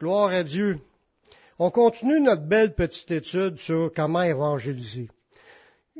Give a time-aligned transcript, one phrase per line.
[0.00, 0.78] Gloire à Dieu.
[1.58, 5.08] On continue notre belle petite étude sur comment évangéliser.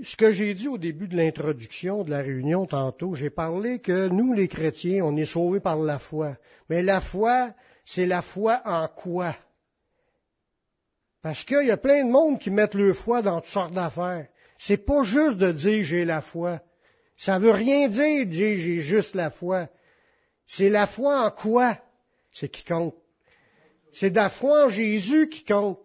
[0.05, 4.07] Ce que j'ai dit au début de l'introduction de la réunion tantôt, j'ai parlé que
[4.07, 6.37] nous, les chrétiens, on est sauvés par la foi.
[6.69, 7.53] Mais la foi,
[7.85, 9.35] c'est la foi en quoi?
[11.21, 14.29] Parce qu'il y a plein de monde qui mettent leur foi dans toutes sortes d'affaires.
[14.59, 16.61] C'est pas juste de dire j'ai la foi.
[17.17, 19.67] Ça veut rien dire de dire j'ai juste la foi.
[20.47, 21.77] C'est la foi en quoi?
[22.31, 22.95] C'est qui compte.
[23.91, 25.81] C'est la en Jésus qui compte.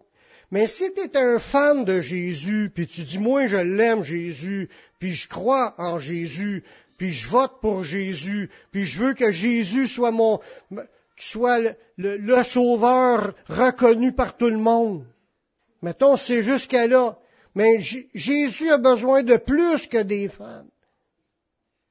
[0.50, 4.68] Mais si tu es un fan de Jésus, puis tu dis, moi je l'aime Jésus,
[4.98, 6.62] puis je crois en Jésus,
[6.96, 10.40] puis je vote pour Jésus, puis je veux que Jésus soit mon,
[11.16, 15.04] soit le, le sauveur reconnu par tout le monde.
[15.82, 17.18] Mettons, c'est jusqu'à là.
[17.54, 20.66] Mais Jésus a besoin de plus que des fans.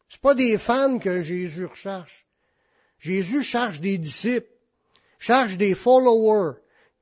[0.09, 2.25] C'est pas des fans que Jésus recherche.
[2.99, 4.52] Jésus cherche des disciples
[5.23, 6.57] cherche des followers,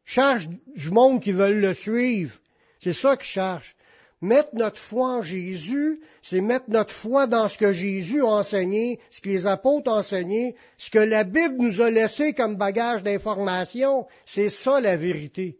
[0.06, 2.36] cherche du monde qui veulent le suivre.
[2.80, 3.76] C'est ça qu'il cherche.
[4.22, 9.00] Mettre notre foi en Jésus, c'est mettre notre foi dans ce que Jésus a enseigné,
[9.10, 13.02] ce que les apôtres ont enseigné, ce que la Bible nous a laissé comme bagage
[13.02, 14.06] d'information.
[14.26, 15.58] C'est ça la vérité.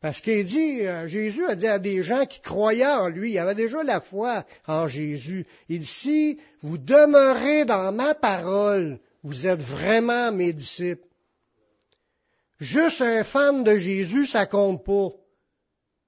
[0.00, 3.38] Parce qu'il dit, euh, Jésus a dit à des gens qui croyaient en lui, il
[3.38, 5.46] avait déjà la foi en Jésus.
[5.68, 11.05] Il dit, si vous demeurez dans ma parole, vous êtes vraiment mes disciples.
[12.58, 15.08] Juste un fan de Jésus, ça compte pas.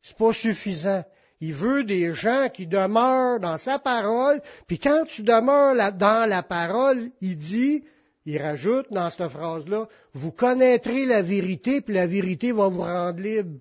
[0.03, 1.05] C'est pas suffisant.
[1.41, 6.43] Il veut des gens qui demeurent dans sa parole, puis quand tu demeures dans la
[6.43, 7.85] parole, il dit,
[8.27, 13.23] il rajoute dans cette phrase-là, vous connaîtrez la vérité, puis la vérité va vous rendre
[13.23, 13.59] libre.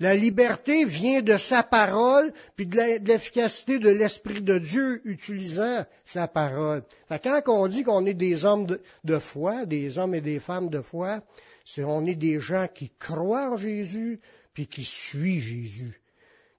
[0.00, 6.26] La liberté vient de sa parole, puis de l'efficacité de l'Esprit de Dieu utilisant sa
[6.26, 6.82] parole.
[7.08, 10.70] quand on dit qu'on est des hommes de, de foi, des hommes et des femmes
[10.70, 11.22] de foi,
[11.64, 14.20] c'est on est des gens qui croient en Jésus,
[14.54, 16.00] puis qui suivent Jésus,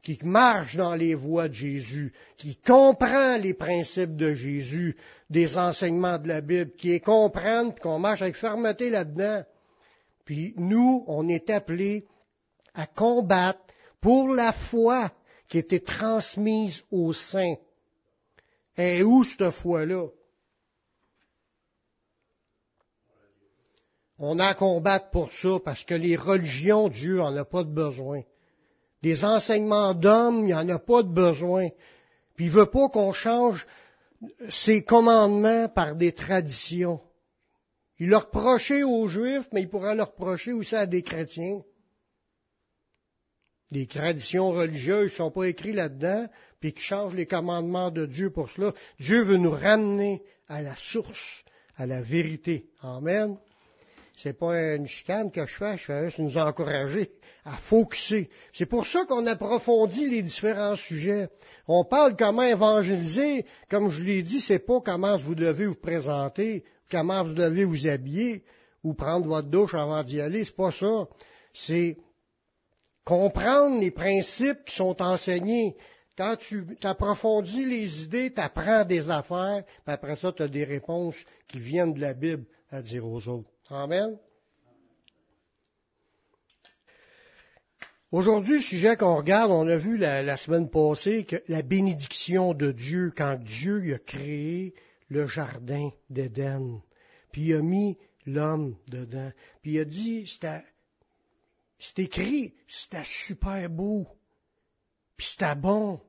[0.01, 4.95] qui marchent dans les voies de Jésus, qui comprennent les principes de Jésus,
[5.29, 9.44] des enseignements de la Bible, qui les comprennent, qu'on marche avec fermeté là-dedans.
[10.25, 12.05] Puis nous, on est appelés
[12.73, 13.59] à combattre
[14.01, 15.11] pour la foi
[15.47, 17.55] qui était transmise aux saints.
[18.78, 20.07] Et où cette foi-là?
[24.19, 27.74] On a à combattre pour ça parce que les religions, Dieu n'en a pas de
[27.74, 28.22] besoin.
[29.01, 31.69] Les enseignements d'hommes, il en a pas de besoin.
[32.35, 33.66] Puis il veut pas qu'on change
[34.50, 37.02] ses commandements par des traditions.
[38.00, 41.62] Il leur reprochait aux Juifs, mais il pourra leur reprocher aussi à des chrétiens.
[43.72, 46.28] Des traditions religieuses ne sont pas écrites là-dedans,
[46.59, 48.73] puis qui changent les commandements de Dieu pour cela.
[49.00, 51.44] Dieu veut nous ramener à la source,
[51.75, 52.69] à la vérité.
[52.81, 53.38] Amen.
[54.16, 57.12] C'est pas une chicane que je fais, je fais juste nous encourager
[57.46, 58.29] à focuser.
[58.53, 61.29] C'est pour ça qu'on approfondit les différents sujets.
[61.68, 66.63] On parle comment évangéliser, comme je l'ai dit, c'est pas comment vous devez vous présenter,
[66.91, 68.44] comment vous devez vous habiller
[68.84, 71.07] ou prendre votre douche avant d'y aller, c'est pas ça.
[71.53, 71.97] C'est
[73.03, 75.75] comprendre les principes qui sont enseignés.
[76.16, 80.63] Quand tu approfondis les idées, tu apprends des affaires, puis après ça, tu as des
[80.63, 81.16] réponses
[81.47, 83.53] qui viennent de la Bible à dire aux autres.
[83.69, 84.18] Amen.
[88.12, 92.73] Aujourd'hui, le sujet qu'on regarde, on a vu la, semaine passée que la bénédiction de
[92.73, 94.75] Dieu, quand Dieu a créé
[95.07, 96.81] le jardin d'Éden,
[97.31, 99.31] puis il a mis l'homme dedans,
[99.62, 100.29] puis il a dit,
[101.79, 104.06] c'est écrit, c'était super beau,
[105.16, 106.02] puis c'était bon.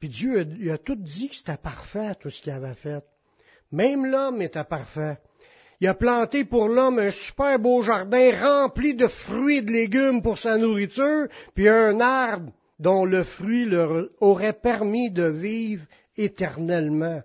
[0.00, 3.04] Puis Dieu a, tout dit que c'était parfait, tout ce qu'il avait fait.
[3.70, 5.18] Même l'homme était parfait.
[5.82, 10.22] Il a planté pour l'homme un super beau jardin rempli de fruits et de légumes
[10.22, 11.26] pour sa nourriture,
[11.56, 15.84] puis un arbre dont le fruit leur aurait permis de vivre
[16.16, 17.20] éternellement.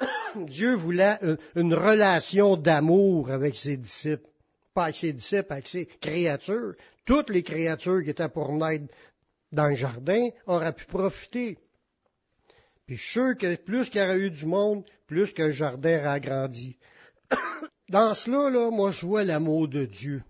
[0.36, 1.18] Dieu voulait
[1.54, 4.30] une relation d'amour avec ses disciples.
[4.72, 6.72] Pas avec ses disciples, avec ses créatures.
[7.04, 8.86] Toutes les créatures qui étaient pour naître
[9.52, 11.58] dans le jardin auraient pu profiter.
[12.90, 15.50] Puis je suis sûr que plus qu'il y aurait eu du monde, plus que le
[15.52, 16.76] jardin a grandi.
[17.88, 20.24] Dans cela, moi, je vois l'amour de Dieu.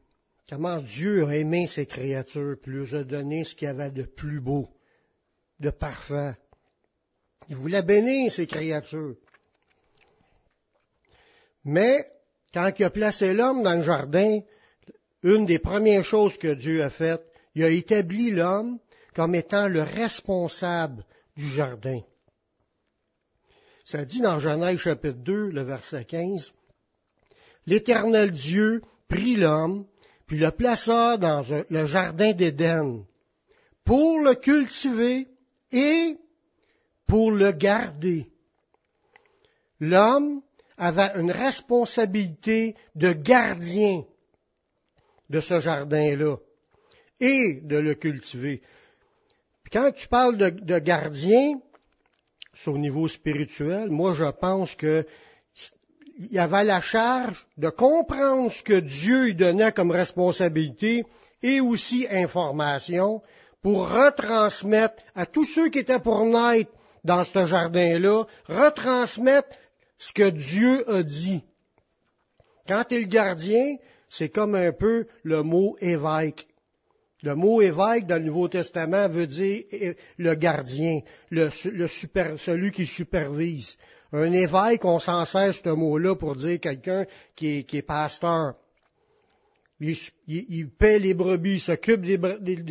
[0.47, 4.41] Comment Dieu a aimé ses créatures, plus a donné ce qu'il y avait de plus
[4.41, 4.69] beau,
[5.59, 6.35] de parfait.
[7.49, 9.17] Il voulait bénir ses créatures.
[11.65, 12.07] Mais,
[12.53, 14.41] quand il a placé l'homme dans le jardin,
[15.23, 17.25] une des premières choses que Dieu a faites,
[17.55, 18.79] il a établi l'homme
[19.15, 21.07] comme étant le responsable
[21.39, 22.03] du jardin.
[23.91, 26.55] Ça dit dans Genèse chapitre 2, le verset 15,
[27.67, 29.85] l'Éternel Dieu prit l'homme,
[30.29, 33.05] puis le plaça dans le jardin d'Éden,
[33.85, 35.27] pour le cultiver
[35.73, 36.17] et
[37.09, 38.29] pour le garder.
[39.81, 40.41] L'homme
[40.77, 44.05] avait une responsabilité de gardien
[45.31, 46.37] de ce jardin-là
[47.19, 48.63] et de le cultiver.
[49.73, 51.61] quand tu parles de, gardien,
[52.69, 55.07] au niveau spirituel, moi je pense que
[56.19, 61.05] il avait la charge de comprendre ce que Dieu lui donnait comme responsabilité
[61.43, 63.23] et aussi information
[63.63, 66.71] pour retransmettre à tous ceux qui étaient pour naître
[67.05, 69.57] dans ce jardin-là, retransmettre
[69.99, 71.43] ce que Dieu a dit.
[72.69, 73.77] Quand tu es le gardien,
[74.09, 76.47] c'est comme un peu le mot évêque.
[77.23, 79.63] Le mot évêque dans le Nouveau Testament veut dire
[80.19, 81.01] le gardien,
[81.31, 83.77] le, celui qui supervise.
[84.13, 87.05] Un évêque, on s'en sert ce mot-là pour dire quelqu'un
[87.37, 88.55] qui est, pasteur.
[89.81, 92.19] Il, paie les brebis, il s'occupe des,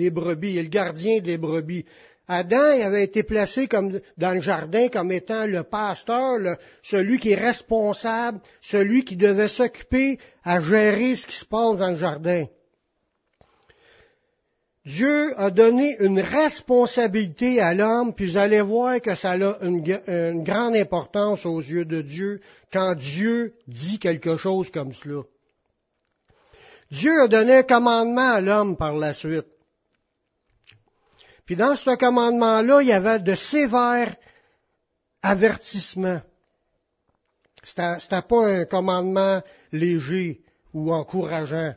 [0.09, 1.85] brebis, il est le gardien des brebis.
[2.27, 7.31] Adam il avait été placé comme dans le jardin comme étant le pasteur, celui qui
[7.31, 12.45] est responsable, celui qui devait s'occuper à gérer ce qui se passe dans le jardin.
[14.85, 20.43] Dieu a donné une responsabilité à l'homme, puis vous allez voir que ça a une,
[20.43, 22.41] grande importance aux yeux de Dieu
[22.71, 25.23] quand Dieu dit quelque chose comme cela.
[26.91, 29.45] Dieu a donné un commandement à l'homme par la suite.
[31.45, 34.15] Puis dans ce commandement-là, il y avait de sévères
[35.21, 36.21] avertissements.
[37.63, 39.41] C'était pas un commandement
[39.71, 40.41] léger
[40.73, 41.75] ou encourageant.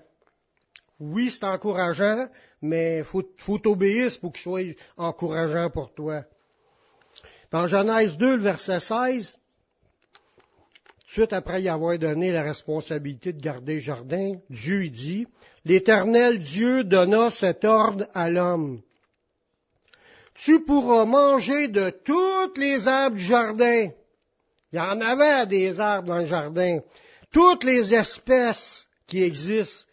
[1.00, 2.28] Oui, c'est encourageant,
[2.62, 6.22] mais faut, faut t'obéir pour qu'il soit encourageant pour toi.
[7.50, 13.32] Dans Genèse 2, le verset 16, tout de suite après y avoir donné la responsabilité
[13.32, 15.26] de garder le jardin, Dieu dit,
[15.64, 18.80] l'Éternel Dieu donna cet ordre à l'homme
[20.34, 23.88] tu pourras manger de toutes les arbres du jardin.
[24.72, 26.80] Il y en avait des arbres dans le jardin.
[27.30, 29.86] Toutes les espèces qui existent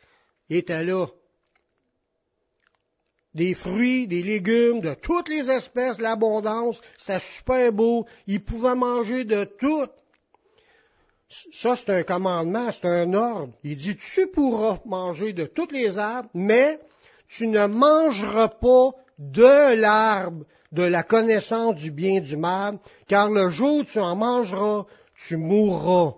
[0.49, 1.07] étaient là.
[3.35, 8.05] Des fruits, des légumes, de toutes les espèces, l'abondance, c'était super beau.
[8.27, 9.85] Ils pouvaient manger de tout.
[11.51, 13.53] Ça, c'est un commandement, c'est un ordre.
[13.63, 16.79] Il dit, tu pourras manger de toutes les arbres, mais
[17.27, 23.49] tu ne mangeras pas de l'arbre de la connaissance du bien du mal, car le
[23.49, 24.85] jour où tu en mangeras,
[25.27, 26.13] tu mourras.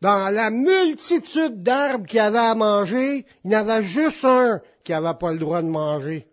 [0.00, 4.92] Dans la multitude d'arbres qu'il avait à manger, il y en avait juste un qui
[4.92, 6.26] n'avait pas le droit de manger.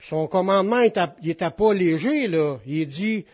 [0.00, 2.58] Son commandement n'était pas léger, là.
[2.66, 3.24] Il dit,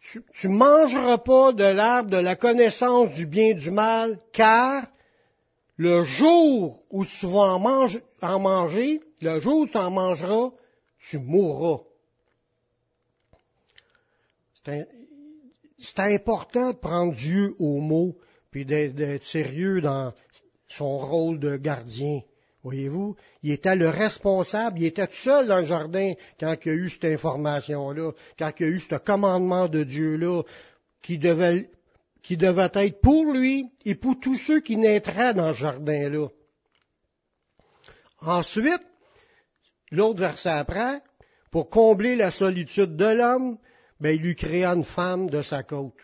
[0.00, 4.84] tu, ne mangeras pas de l'arbre de la connaissance du bien et du mal, car
[5.76, 10.50] le jour où tu vas en, manger, le jour où tu en mangeras,
[11.08, 11.82] tu mourras.
[14.64, 18.16] C'est important de prendre Dieu au mot,
[18.50, 20.12] puis d'être sérieux dans
[20.70, 22.20] son rôle de gardien.
[22.62, 26.74] Voyez-vous, il était le responsable, il était seul dans le jardin quand il y a
[26.74, 30.42] eu cette information-là, quand il y a eu ce commandement de Dieu-là,
[31.02, 31.70] qui devait
[32.22, 36.28] qui devait être pour lui et pour tous ceux qui naîtraient dans ce jardin-là.
[38.20, 38.82] Ensuite,
[39.90, 41.00] l'autre verset après,
[41.50, 43.56] pour combler la solitude de l'homme,
[44.00, 45.94] ben, il lui créa une femme de sa côte.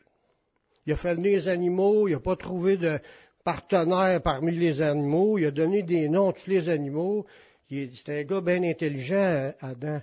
[0.87, 2.99] Il a fait venir les animaux, il n'a pas trouvé de
[3.47, 7.27] partenaire parmi les animaux, il a donné des noms à tous les animaux.
[7.71, 10.01] C'était un gars bien intelligent, Adam.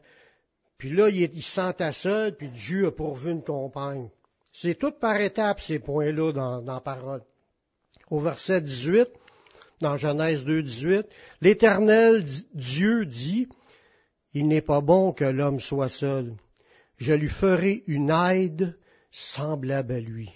[0.77, 4.07] Puis là, il, il se sentait seul, puis Dieu a pourvu une compagne.
[4.53, 7.21] C'est tout par étapes ces points-là dans, dans la parole.
[8.09, 9.09] Au verset 18,
[9.81, 11.05] dans Genèse 2, 18,
[11.41, 12.23] l'Éternel
[12.53, 13.50] Dieu dit,
[14.33, 16.33] il n'est pas bon que l'homme soit seul.
[16.97, 18.77] Je lui ferai une aide
[19.12, 20.31] semblable à lui.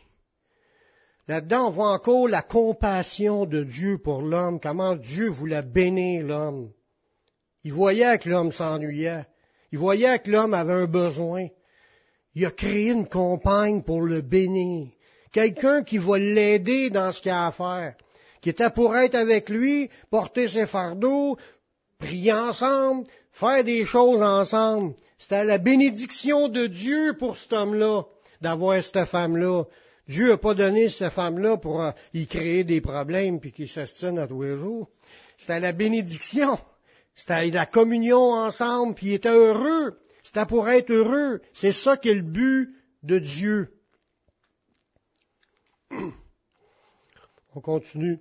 [1.27, 6.71] Là-dedans, on voit encore la compassion de Dieu pour l'homme, comment Dieu voulait bénir l'homme.
[7.63, 9.25] Il voyait que l'homme s'ennuyait.
[9.73, 11.47] Il voyait que l'homme avait un besoin.
[12.33, 14.87] Il a créé une compagne pour le bénir.
[15.33, 17.95] Quelqu'un qui va l'aider dans ce qu'il a à faire.
[18.41, 21.37] Qui était pour être avec lui, porter ses fardeaux,
[21.99, 24.95] prier ensemble, faire des choses ensemble.
[25.17, 28.03] C'était la bénédiction de Dieu pour cet homme-là,
[28.39, 29.63] d'avoir cette femme-là.
[30.07, 34.17] Dieu n'a pas donné cette femme-là pour euh, y créer des problèmes puis qu'il s'estime
[34.17, 34.89] à tous les jours.
[35.37, 36.57] C'était la bénédiction.
[37.15, 39.99] C'était la communion ensemble, puis il était heureux.
[40.23, 41.41] C'était pour être heureux.
[41.53, 43.73] C'est ça qui est le but de Dieu.
[47.55, 48.19] On continue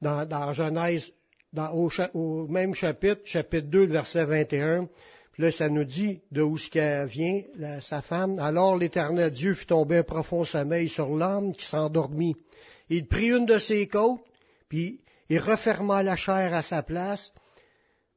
[0.00, 1.10] dans, Genèse,
[2.14, 4.88] au, même chapitre, chapitre 2, verset 21.
[5.38, 7.42] Là, ça nous dit de où ce vient,
[7.80, 8.40] sa femme.
[8.40, 12.34] Alors l'Éternel Dieu fit tomber un profond sommeil sur l'homme qui s'endormit.
[12.88, 14.20] Il prit une de ses côtes,
[14.68, 17.32] puis il referma la chair à sa place.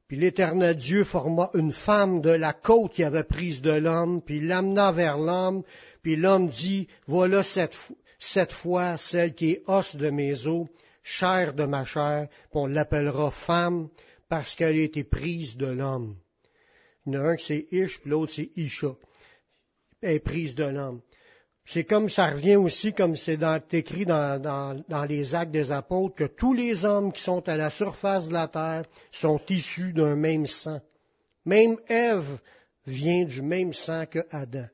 [0.08, 4.40] Puis l'Éternel Dieu forma une femme de la côte qui avait prise de l'homme, puis
[4.40, 5.62] l'amena vers l'homme,
[6.02, 7.76] puis l'homme dit, voilà cette,
[8.18, 10.66] cette fois celle qui est os de mes os,
[11.04, 13.88] chair de ma chair, puis on l'appellera femme,
[14.28, 16.16] parce qu'elle a été prise de l'homme.
[17.06, 18.94] Il y en a un qui c'est Ish, puis l'autre c'est Isha.
[20.00, 21.00] Elle est prise de l'homme.
[21.64, 23.38] C'est comme ça revient aussi, comme c'est
[23.72, 28.28] écrit dans, les actes des apôtres, que tous les hommes qui sont à la surface
[28.28, 30.80] de la terre sont issus d'un même sang.
[31.44, 32.40] Même Ève
[32.86, 34.66] vient du même sang que Adam.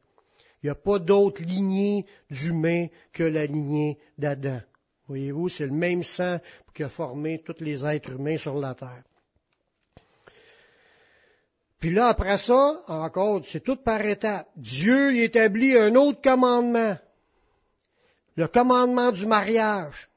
[0.63, 4.61] Il n'y a pas d'autre lignée d'humain que la lignée d'Adam.
[5.07, 6.39] Voyez-vous, c'est le même sang
[6.75, 9.05] qui a formé tous les êtres humains sur la terre.
[11.81, 14.49] Puis là, après ça, encore, c'est tout par étapes.
[14.57, 16.97] Dieu établit un autre commandement.
[18.37, 20.09] Le commandement du mariage.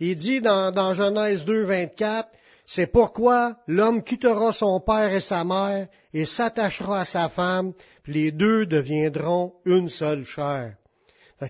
[0.00, 2.28] Il dit dans, dans Genèse 2, 24,
[2.66, 8.14] c'est pourquoi l'homme quittera son père et sa mère et s'attachera à sa femme, puis
[8.14, 10.76] les deux deviendront une seule chair.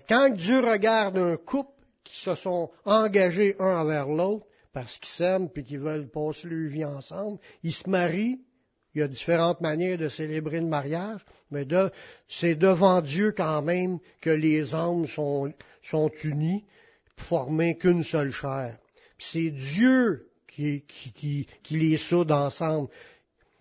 [0.09, 1.71] quand Dieu regarde un couple
[2.03, 6.69] qui se sont engagés un envers l'autre, parce qu'ils s'aiment puis qu'ils veulent passer leur
[6.69, 8.41] vie ensemble, ils se marient,
[8.95, 11.19] il y a différentes manières de célébrer le mariage,
[11.51, 11.67] mais
[12.29, 16.63] c'est devant Dieu quand même que les âmes sont, sont unis
[17.17, 18.77] pour former qu'une seule chair.
[19.17, 22.89] C'est Dieu qui, qui, qui, les soude ensemble.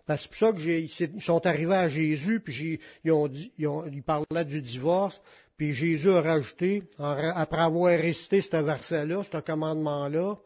[0.07, 0.89] C'est pour ça qu'ils
[1.21, 5.21] sont arrivés à Jésus, puis ils, ont dit, ils parlaient du divorce,
[5.57, 10.37] puis Jésus a rajouté, après avoir récité ce verset-là, ce commandement-là,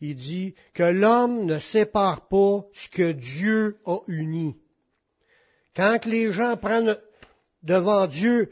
[0.00, 4.56] il dit que l'homme ne sépare pas ce que Dieu a uni.
[5.74, 6.96] Quand les gens prennent
[7.62, 8.50] devant Dieu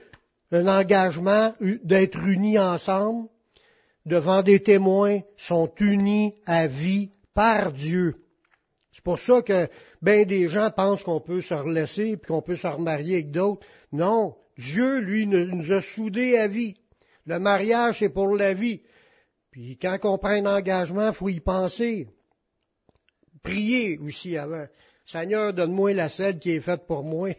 [0.51, 3.29] un engagement d'être unis ensemble,
[4.07, 8.17] devant des témoins, sont unis à vie par Dieu.
[8.93, 9.69] C'est pour ça que
[10.03, 13.67] bien des gens pensent qu'on peut se relaisser et qu'on peut se remarier avec d'autres.
[13.93, 16.77] Non, Dieu, lui, nous a soudés à vie.
[17.27, 18.83] Le mariage, c'est pour la vie.
[19.54, 22.08] Puis quand on prend un engagement, il faut y penser.
[23.40, 24.66] Prier aussi avant.
[25.06, 27.30] Seigneur, donne-moi la selle qui est faite pour moi.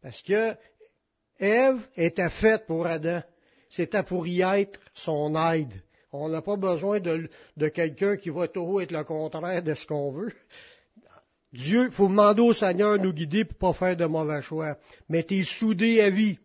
[0.00, 0.54] Parce que
[1.40, 3.20] Ève était faite pour Adam.
[3.68, 5.72] C'était pour y être son aide.
[6.12, 10.12] On n'a pas besoin de, quelqu'un qui va toujours être le contraire de ce qu'on
[10.12, 10.32] veut.
[11.52, 14.78] Dieu, il faut demander au Seigneur de nous guider pour pas faire de mauvais choix.
[15.08, 16.38] Mais tu es soudé à vie.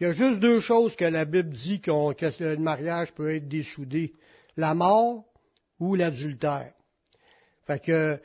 [0.00, 3.46] Il y a juste deux choses que la Bible dit que le mariage peut être
[3.46, 4.14] dessoudé.
[4.56, 5.24] La mort
[5.80, 6.72] ou l'adultère.
[7.66, 8.20] Fait que,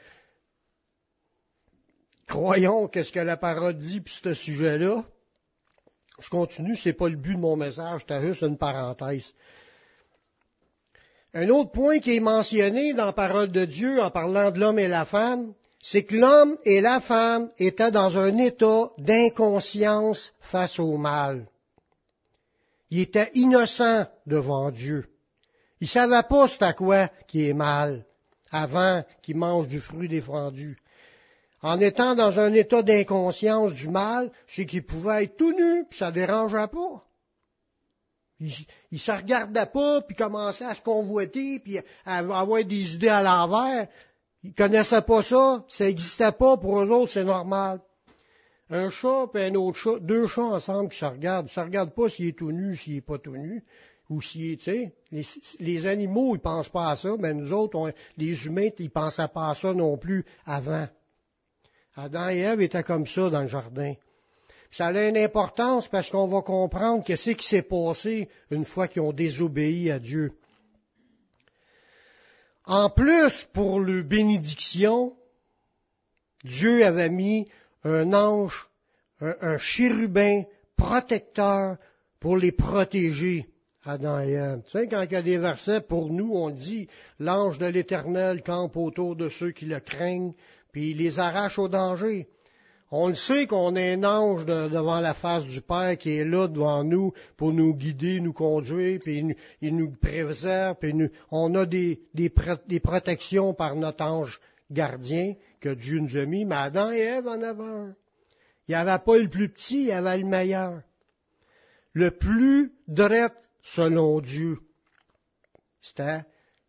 [2.28, 5.04] croyons qu'est-ce que la parole dit puis ce sujet-là.
[6.20, 9.34] Je continue, c'est pas le but de mon message, c'est juste une parenthèse.
[11.34, 14.80] Un autre point qui est mentionné dans la parole de Dieu en parlant de l'homme
[14.80, 20.80] et la femme, c'est que l'homme et la femme étaient dans un état d'inconscience face
[20.80, 21.48] au mal.
[22.90, 25.08] Ils étaient innocents devant Dieu.
[25.80, 28.06] Ils ne savaient pas c'est à quoi qui est mal
[28.52, 30.78] avant qu'ils mangent du fruit défendu.
[31.62, 35.98] En étant dans un état d'inconscience du mal, c'est qu'ils pouvaient être tout nus, puis
[35.98, 37.04] ça ne dérangeait pas.
[38.40, 38.54] Ils
[38.92, 43.24] ne se regardaient pas, puis commençaient à se convoiter, puis à avoir des idées à
[43.24, 43.88] l'envers.
[44.44, 47.82] Ils connaissaient pas ça, ça n'existait pas, pour eux autres, c'est normal.
[48.70, 51.60] Un chat et un autre chat, deux chats ensemble qui se regardent, ils ne se
[51.60, 53.64] regardent pas s'il est tout nu, s'il n'est pas tout nu,
[54.10, 55.26] est, tu sais, les,
[55.60, 59.50] les, animaux, ils pensent pas à ça, mais nous autres, les humains, ils pensaient pas
[59.50, 60.88] à ça non plus avant.
[61.96, 63.94] Adam et Ève étaient comme ça dans le jardin.
[64.72, 69.02] Ça a une importance parce qu'on va comprendre qu'est-ce qui s'est passé une fois qu'ils
[69.02, 70.34] ont désobéi à Dieu.
[72.66, 75.16] En plus, pour le bénédiction,
[76.44, 77.48] Dieu avait mis
[77.84, 78.70] un ange,
[79.22, 80.44] un, chérubin
[80.76, 81.78] protecteur
[82.20, 83.48] pour les protéger.
[83.88, 84.62] Adam et Ève.
[84.66, 86.88] Tu sais, quand il y a des versets, pour nous, on dit,
[87.20, 90.34] l'ange de l'Éternel campe autour de ceux qui le craignent,
[90.72, 92.28] puis il les arrache au danger.
[92.90, 96.48] On le sait qu'on est un ange devant la face du Père qui est là
[96.48, 100.94] devant nous pour nous guider, nous conduire, puis il, nous préserve, puis
[101.30, 104.40] on a des, des, protections par notre ange
[104.72, 107.96] gardien que Dieu nous a mis, mais Adam et Ève en avaient un.
[108.68, 110.82] Il n'y avait pas le plus petit, il y avait le meilleur.
[111.94, 114.60] Le plus direct selon Dieu.
[115.82, 116.22] C'était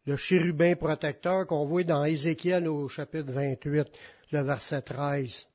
[0.07, 3.87] le chérubin protecteur qu'on voit dans Ézéchiel au chapitre 28,
[4.33, 5.47] le verset 13.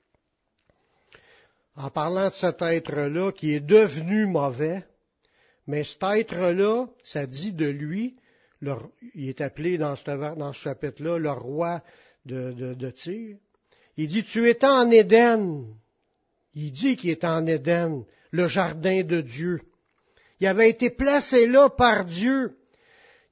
[1.75, 4.83] En parlant de cet être-là qui est devenu mauvais,
[5.65, 8.15] mais cet être-là, ça dit de lui,
[9.15, 11.81] il est appelé dans ce, chapitre-là le roi
[12.25, 13.37] de, de, de Tyr.
[13.97, 15.65] Il dit, tu étais en Éden.
[16.53, 19.61] Il dit qu'il est en Éden, le jardin de Dieu.
[20.43, 22.57] Il avait été placé là par Dieu.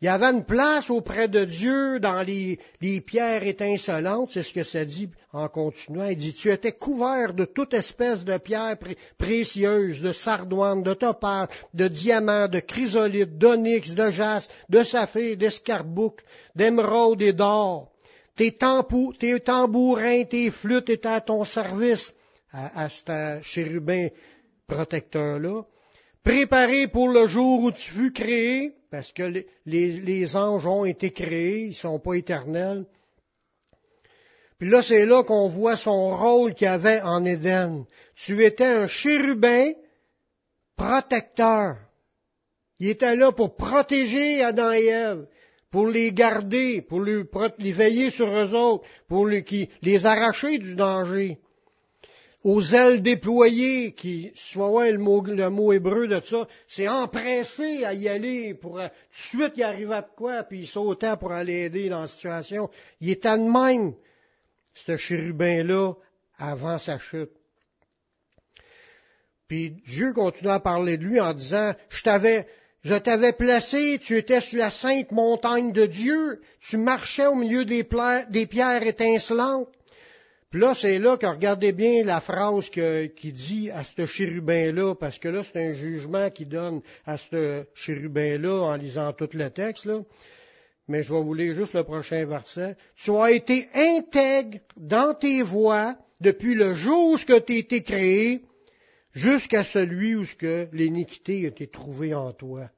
[0.02, 2.58] Il y avait une place auprès de Dieu dans les,
[3.02, 6.06] pierres étincelantes, c'est ce que ça dit en continuant.
[6.06, 8.78] Il dit, tu étais couvert de toute espèce de pierres
[9.18, 16.24] précieuses, de sardoines, de topaz, de diamants, de chrysolites, d'onyx, de jaspe, de saphir, d'escarboucle,
[16.56, 17.92] d'émeraude et d'or.
[18.38, 18.58] Tes,
[19.20, 22.14] tes, tambourins, tes flûtes étaient à ton service,
[22.54, 24.08] à, à ce chérubin
[24.66, 25.64] protecteur-là.
[26.24, 31.64] Préparé pour le jour où tu fus créé, parce que les, anges ont été créés,
[31.64, 32.86] ils ne sont pas éternels.
[34.60, 37.86] Puis là, c'est là qu'on voit son rôle qu'il avait en Éden.
[38.16, 39.72] Tu étais un chérubin
[40.76, 41.78] protecteur.
[42.78, 45.26] Il était là pour protéger Adam et Ève,
[45.72, 47.24] pour les garder, pour les,
[47.72, 51.40] veiller sur eux autres, pour les arracher du danger
[52.44, 57.94] aux ailes déployées, qui, soit le mot, le mot hébreu de ça, c'est empressé à
[57.94, 61.32] y aller pour, euh, tout de suite il arrivait de quoi, puis il sautait pour
[61.32, 62.70] aller aider dans la situation.
[63.00, 63.94] Il était de même,
[64.74, 65.94] ce chérubin-là,
[66.38, 67.32] avant sa chute.
[69.48, 72.48] Puis Dieu continue à parler de lui en disant, je t'avais,
[72.84, 77.66] je t'avais placé, tu étais sur la sainte montagne de Dieu, tu marchais au milieu
[77.66, 79.68] des pierres étincelantes.
[80.52, 85.18] Puis là, c'est là que regardez bien la phrase qui dit à ce chérubin-là, parce
[85.18, 89.86] que là, c'est un jugement qui donne à ce chérubin-là en lisant tout le texte,
[89.86, 90.02] là.
[90.90, 92.76] Mais je vais vous lire juste le prochain verset.
[92.96, 98.42] Tu as été intègre dans tes voies depuis le jour où tu as été créé,
[99.14, 100.26] jusqu'à celui où
[100.74, 102.70] l'iniquité a été trouvée en toi.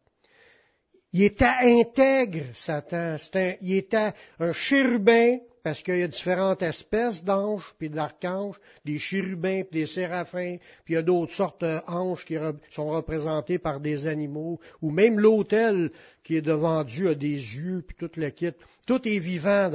[1.11, 3.17] Il était intègre, Satan.
[3.61, 9.63] il était un chérubin parce qu'il y a différentes espèces d'anges, puis d'archanges, des chérubins,
[9.63, 12.35] puis des séraphins, puis il y a d'autres sortes d'anges qui
[12.69, 17.81] sont représentés par des animaux, ou même l'autel qui est devant Dieu a des yeux,
[17.87, 18.51] puis tout le kit.
[18.85, 19.69] Tout est vivant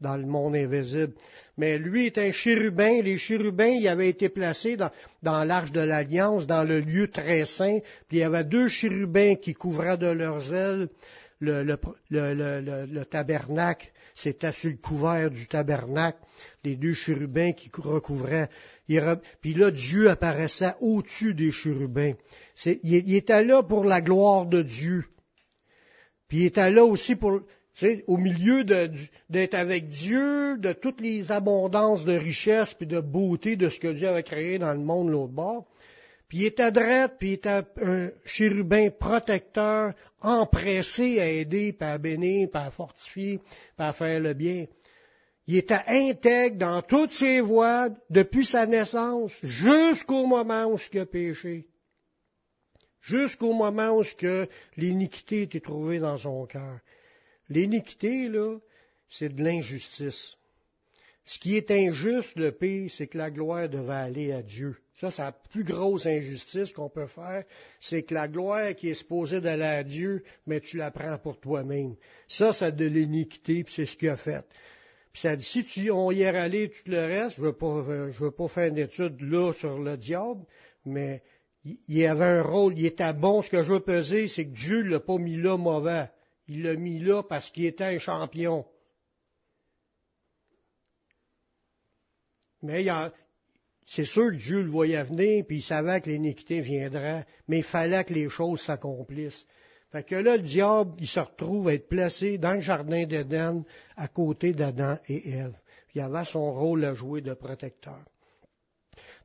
[0.00, 1.14] dans, le monde invisible.
[1.58, 3.02] Mais lui est un chérubin.
[3.02, 7.80] Les chérubins, il avait été placé dans, l'arche de l'Alliance, dans le lieu très saint,
[8.06, 10.88] puis il y avait deux chérubins qui couvraient de leurs ailes
[11.40, 11.76] le, le,
[12.10, 16.18] le, le tabernacle c'était sur le couvert du tabernacle,
[16.62, 18.48] les deux chérubins qui recouvraient.
[19.40, 22.12] Puis là, Dieu apparaissait au-dessus des chérubins.
[22.64, 25.04] il, était là pour la gloire de Dieu.
[26.28, 27.40] Puis il était là aussi pour,
[28.06, 33.68] au milieu d'être avec Dieu, de toutes les abondances de richesse puis de beauté de
[33.68, 35.66] ce que Dieu avait créé dans le monde l'autre bord.
[36.28, 41.98] Puis il était droit, puis il était un chérubin protecteur, empressé à aider, puis à
[41.98, 43.40] bénir, à fortifier,
[43.78, 44.66] à faire le bien.
[45.46, 51.06] Il était intègre dans toutes ses voies depuis sa naissance jusqu'au moment où il a
[51.06, 51.66] péché.
[53.02, 54.02] Jusqu'au moment où
[54.78, 56.80] l'iniquité était trouvée dans son cœur.
[57.50, 58.58] L'iniquité, là,
[59.06, 60.38] c'est de l'injustice.
[61.26, 64.76] Ce qui est injuste, le pire, c'est que la gloire devait aller à Dieu.
[64.94, 67.44] Ça, c'est la plus grosse injustice qu'on peut faire,
[67.80, 71.40] c'est que la gloire qui est supposée d'aller à Dieu, mais tu la prends pour
[71.40, 71.96] toi-même.
[72.28, 74.46] Ça, c'est de l'iniquité, puis c'est ce qu'il a fait.
[75.12, 77.80] Puis ça dit, si tu, on y est allé tout le reste, je veux, pas,
[77.82, 80.44] veux pas faire une étude là sur le diable,
[80.84, 81.22] mais
[81.64, 83.42] il avait un rôle, il était bon.
[83.42, 86.10] Ce que je veux peser, c'est que Dieu l'a pas mis là mauvais.
[86.46, 88.66] Il l'a mis là parce qu'il était un champion.
[92.62, 92.84] Mais
[93.86, 97.64] c'est sûr que Dieu le voyait venir, puis il savait que l'iniquité viendrait, mais il
[97.64, 99.46] fallait que les choses s'accomplissent.
[99.92, 103.62] Fait que là, le diable, il se retrouve à être placé dans le jardin d'Éden,
[103.96, 105.56] à côté d'Adam et Ève.
[105.94, 108.00] Il avait son rôle à jouer de protecteur.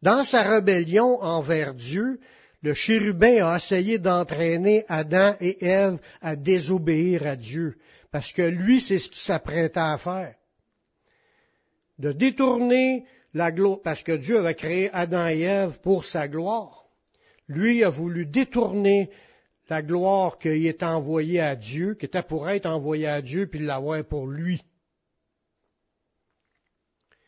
[0.02, 2.20] Dans sa rébellion envers Dieu,
[2.62, 7.78] le chérubin a essayé d'entraîner Adam et Ève à désobéir à Dieu,
[8.12, 10.36] parce que lui, c'est ce qu'il s'apprêtait à faire.
[11.98, 13.06] De détourner
[13.84, 16.86] parce que Dieu avait créé Adam et Ève pour sa gloire.
[17.48, 19.10] Lui a voulu détourner
[19.70, 23.60] la gloire qui est envoyée à Dieu, qui était pour être envoyée à Dieu, puis
[23.60, 24.64] l'avoir pour lui.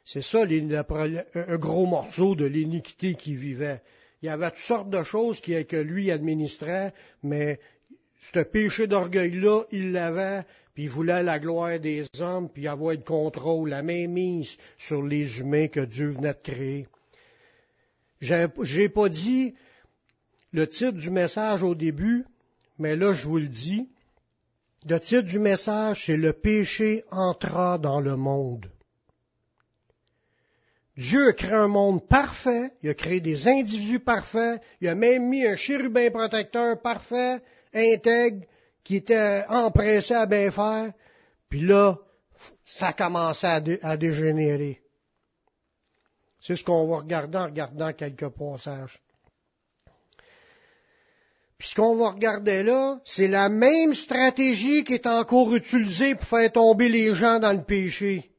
[0.04, 3.82] C'est ça un gros morceau de l'iniquité qui vivait.
[4.22, 7.60] Il y avait toutes sortes de choses que lui administrait, mais
[8.34, 10.44] ce péché d'orgueil-là, il l'avait,
[10.82, 15.68] il voulait la gloire des hommes, puis avoir le contrôle, la mainmise sur les humains
[15.68, 16.88] que Dieu venait de créer.
[18.20, 19.54] J'ai pas dit
[20.52, 22.26] le titre du message au début,
[22.80, 23.90] mais là je vous le dis.
[24.90, 28.66] Le titre du message, c'est Le péché entra dans le monde.
[30.98, 35.30] Dieu a créé un monde parfait, il a créé des individus parfaits, il a même
[35.30, 37.40] mis un chérubin protecteur parfait,
[37.72, 38.46] intègre,
[38.84, 40.92] qui était empressé à bien faire,
[41.50, 41.98] puis là,
[42.66, 44.82] ça commençait à, dégénérer.
[46.40, 49.00] C'est ce qu'on va regarder en regardant quelques passages.
[51.60, 56.26] Puis ce qu'on va regarder là, c'est la même stratégie qui est encore utilisée pour
[56.26, 58.32] faire tomber les gens dans le péché.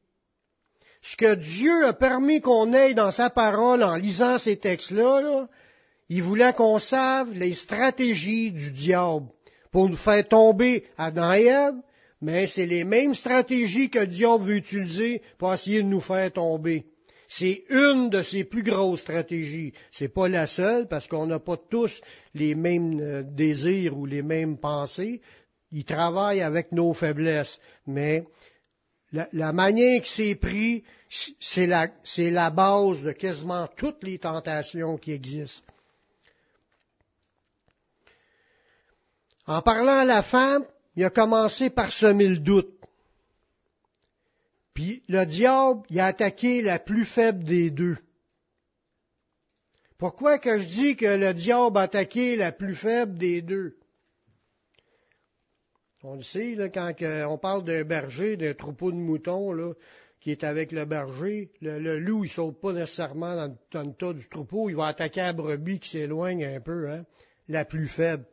[1.01, 5.47] Ce que Dieu a permis qu'on ait dans sa parole en lisant ces textes-là,
[6.09, 9.27] il voulait qu'on sache les stratégies du diable
[9.73, 11.71] pour nous faire tomber à et
[12.21, 16.85] mais c'est les mêmes stratégies que le veut utiliser pour essayer de nous faire tomber.
[17.27, 19.73] C'est une de ses plus grosses stratégies.
[19.91, 22.01] C'est pas la seule parce qu'on n'a pas tous
[22.33, 25.19] les mêmes euh, désirs ou les mêmes pensées.
[25.71, 28.23] Il travaille avec nos faiblesses, mais
[29.11, 30.83] la, manière que c'est pris,
[31.39, 35.72] c'est la, la base de quasiment toutes les tentations qui existent.
[39.45, 42.73] En parlant à la femme, il a commencé par semer le doute.
[44.73, 47.97] Puis le diable, il a attaqué la plus faible des deux.
[49.97, 53.77] Pourquoi que je dis que le diable a attaqué la plus faible des deux?
[56.03, 56.93] On le sait, quand
[57.29, 59.75] on parle d'un berger, d'un troupeau de moutons,
[60.19, 64.27] qui est avec le berger, le, loup, il saute pas nécessairement dans, le tas du
[64.27, 67.05] troupeau, il va attaquer la brebis qui s'éloigne un peu, hein,
[67.47, 68.25] la plus faible.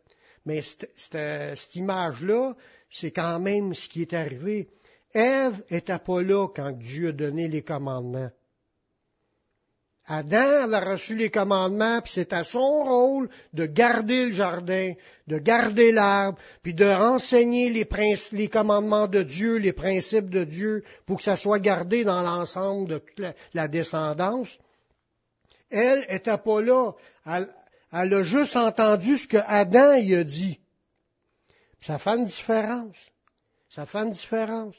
[0.46, 2.55] Mais cette image-là,
[2.90, 4.68] c'est quand même ce qui est arrivé.
[5.12, 8.31] Ève était pas là quand Dieu a donné les commandements.
[10.12, 14.94] Adam avait reçu les commandements, puis c'est à son rôle de garder le jardin,
[15.29, 17.88] de garder l'arbre, puis de renseigner les,
[18.33, 22.88] les, commandements de Dieu, les principes de Dieu, pour que ça soit gardé dans l'ensemble
[22.88, 23.24] de toute
[23.55, 24.59] la, descendance.
[25.70, 26.90] Elle était pas là.
[27.92, 30.59] Elle, a juste entendu ce que Adam y a dit.
[31.81, 33.11] Ça fait une différence.
[33.68, 34.76] Ça fait une différence.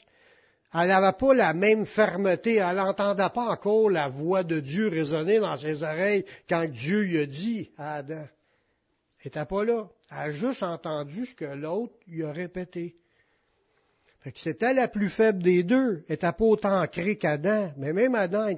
[0.74, 5.38] Elle n'avait pas la même fermeté, elle n'entendait pas encore la voix de Dieu résonner
[5.38, 8.26] dans ses oreilles quand Dieu lui a dit à Adam.
[9.18, 9.88] Elle n'était pas là.
[10.10, 12.96] Elle a juste entendu ce que l'autre lui a répété.
[14.34, 16.04] C'était la plus faible des deux.
[16.06, 17.72] Elle n'était pas autant ancrée qu'Adam.
[17.76, 18.48] Mais même Adam,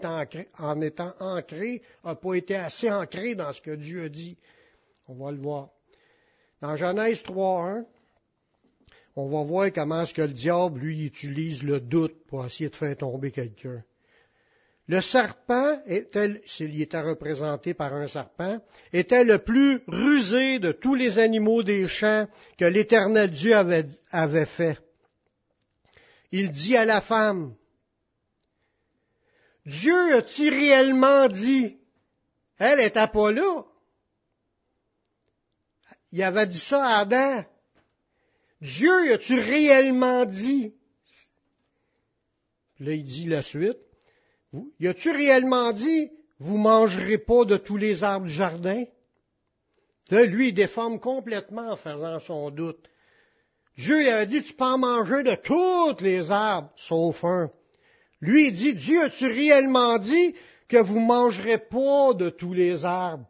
[0.59, 4.37] en étant ancré, n'a pas été assez ancré dans ce que Dieu a dit.
[5.09, 5.70] On va le voir.
[6.61, 7.85] Dans Genèse 3.1,
[9.16, 12.77] on va voir comment est-ce que le diable, lui, utilise le doute pour essayer de
[12.77, 13.83] faire tomber quelqu'un.
[14.87, 18.59] Le serpent, était, s'il était représenté par un serpent,
[18.92, 22.27] était le plus rusé de tous les animaux des champs
[22.59, 24.79] que l'Éternel Dieu avait fait.
[26.37, 27.55] Il dit à la femme,
[29.66, 31.79] Dieu a-t-il réellement dit?
[32.59, 33.62] Elle n'était pas là?
[36.11, 37.44] Il avait dit ça à Adam.
[38.61, 40.75] Dieu as-tu réellement dit?
[42.81, 43.79] Là, il dit la suite.
[44.81, 48.83] Y a-tu réellement dit, vous mangerez pas de tous les arbres du jardin?
[50.11, 52.88] Là, lui, il déforme complètement en faisant son doute.
[53.77, 57.51] Dieu a dit, tu peux en manger de tous les arbres, sauf un.
[58.21, 60.35] Lui, il dit, Dieu, as-tu réellement dit
[60.69, 63.27] que vous mangerez pas de tous les arbres?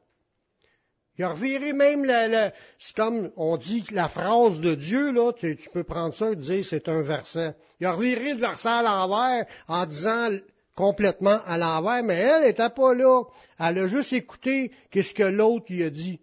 [1.16, 5.56] Il a reviré même la, c'est comme on dit la phrase de Dieu, là, tu,
[5.72, 7.54] peux prendre ça et dire c'est un verset.
[7.78, 10.30] Il a reviré le verset à l'envers en disant
[10.74, 13.22] complètement à l'envers, mais elle n'était pas là.
[13.60, 16.18] Elle a juste écouté qu'est-ce que l'autre lui a dit.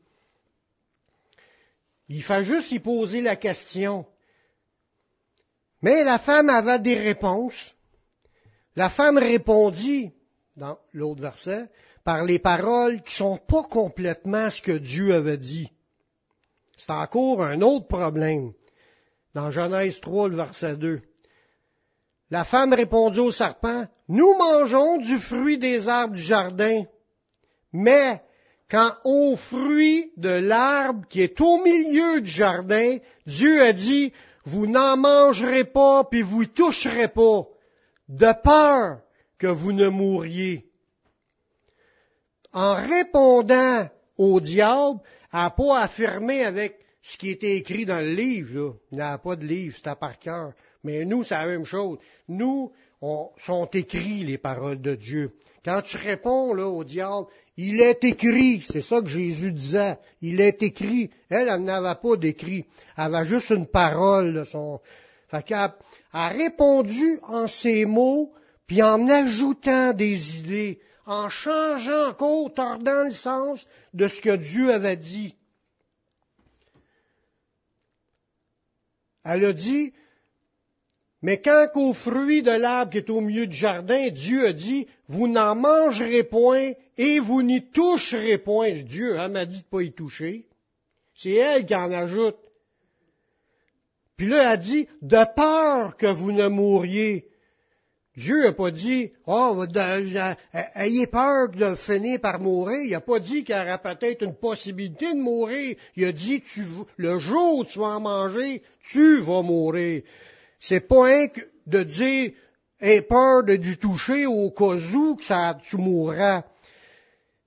[2.10, 4.06] Il fait juste y poser la question.
[5.82, 7.76] Mais la femme avait des réponses.
[8.76, 10.12] La femme répondit,
[10.56, 11.70] dans l'autre verset,
[12.04, 15.72] par les paroles qui sont pas complètement ce que Dieu avait dit.
[16.78, 18.54] C'est encore un autre problème.
[19.34, 21.02] Dans Genèse 3, le verset 2.
[22.32, 26.84] La femme répondit au serpent, Nous mangeons du fruit des arbres du jardin,
[27.74, 28.22] mais
[28.70, 34.14] quand au fruit de l'arbre qui est au milieu du jardin, Dieu a dit,
[34.46, 37.48] Vous n'en mangerez pas, puis vous toucherez pas,
[38.10, 39.02] de peur
[39.38, 40.72] que vous ne mouriez
[42.54, 45.00] en répondant au diable,
[45.34, 48.78] elle n'a pas affirmé avec ce qui était écrit dans le livre.
[48.92, 50.54] Il n'y a pas de livre, c'est à par cœur.
[50.84, 52.00] Mais nous, c'est la même chose.
[52.28, 55.36] Nous, on, sont écrits les paroles de Dieu.
[55.64, 60.40] Quand tu réponds là, au diable, il est écrit, c'est ça que Jésus disait, il
[60.40, 61.12] est écrit.
[61.30, 62.66] Elle, elle n'avait pas d'écrit,
[62.98, 64.34] elle avait juste une parole.
[64.34, 64.80] de son...
[65.28, 68.34] Fait a répondu en ces mots,
[68.68, 74.74] puis en ajoutant des idées, en changeant encore, tordant le sens de ce que Dieu
[74.74, 75.36] avait dit.
[79.24, 79.94] Elle a dit,
[81.22, 84.88] mais quand qu'au fruit de l'arbre qui est au milieu du jardin, Dieu a dit,
[85.08, 86.72] vous n'en mangerez point
[87.04, 88.84] et vous n'y toucherez point.
[88.84, 90.46] Dieu elle m'a dit de pas y toucher.
[91.16, 92.38] C'est elle qui en ajoute.
[94.18, 97.26] Puis là, elle dit, de peur que vous ne mouriez.
[98.16, 99.66] Dieu n'a pas dit, oh,
[100.76, 102.82] ayez peur de finir par mourir.
[102.84, 105.76] Il n'a pas dit qu'il y aurait peut-être une possibilité de mourir.
[105.96, 106.44] Il a dit,
[106.98, 108.62] le jour où tu vas en manger,
[108.92, 110.04] tu vas mourir.
[110.60, 111.28] C'est pas un
[111.66, 112.34] de dire,
[112.80, 116.44] aie peur de du toucher au cas où que ça, tu mourras.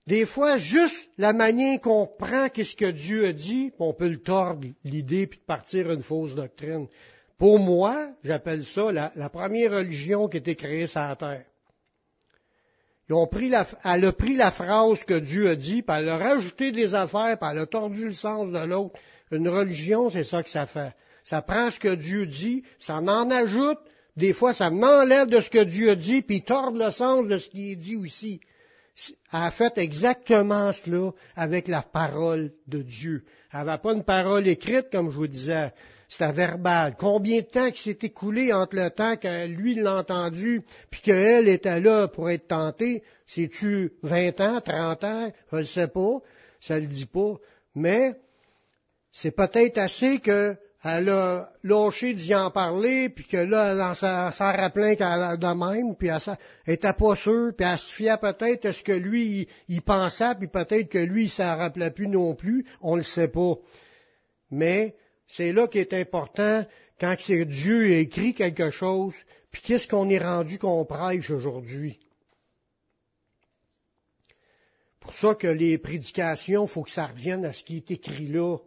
[0.07, 4.21] Des fois, juste la manière qu'on prend qu'est-ce que Dieu a dit, on peut le
[4.21, 6.89] tordre l'idée puis de partir une fausse doctrine.
[7.39, 11.45] Pour moi, j'appelle ça la, première religion qui a été créée sur la terre.
[13.09, 13.15] Ils
[13.85, 17.39] elle a pris la phrase que Dieu a dit, puis elle a rajouté des affaires,
[17.39, 18.99] puis elle a tordu le sens de l'autre.
[19.31, 23.31] Une religion, c'est ça que ça fait ça prend ce que Dieu dit, ça en
[23.31, 23.79] ajoute,
[24.17, 27.39] des fois ça m'enlève de ce que Dieu a dit, puis tord le sens de
[27.39, 28.41] ce qui est dit aussi.
[29.33, 33.25] A fait exactement cela avec la parole de Dieu.
[33.53, 35.73] Elle n'avait pas une parole écrite, comme je vous disais.
[36.09, 36.95] C'était verbal.
[36.97, 41.49] Combien de temps qui s'est écoulé entre le temps que lui l'a entendu, puis qu'elle
[41.49, 43.03] était là pour être tentée?
[43.27, 45.33] C'est-tu 20 ans, 30 ans?
[45.51, 46.21] Je ne sais pas.
[46.61, 47.35] Ça ne le dit pas.
[47.75, 48.15] Mais
[49.11, 54.53] c'est peut-être assez que elle a lâché d'y en parler, puis que là, elle s'en
[54.53, 58.73] rappelait qu'elle de même, puis elle était pas sûre, puis elle se fiait peut-être à
[58.75, 62.67] ce que lui, il, pensait, puis peut-être que lui, il s'en rappelait plus non plus,
[62.83, 63.55] on le sait pas.
[64.51, 64.95] Mais
[65.27, 66.67] c'est là qui est important,
[67.01, 69.15] quand c'est Dieu écrit quelque chose,
[69.51, 71.99] puis qu'est-ce qu'on est rendu qu'on prêche aujourd'hui.
[75.01, 78.59] Pour ça que les prédications, faut que ça revienne à ce qui est écrit là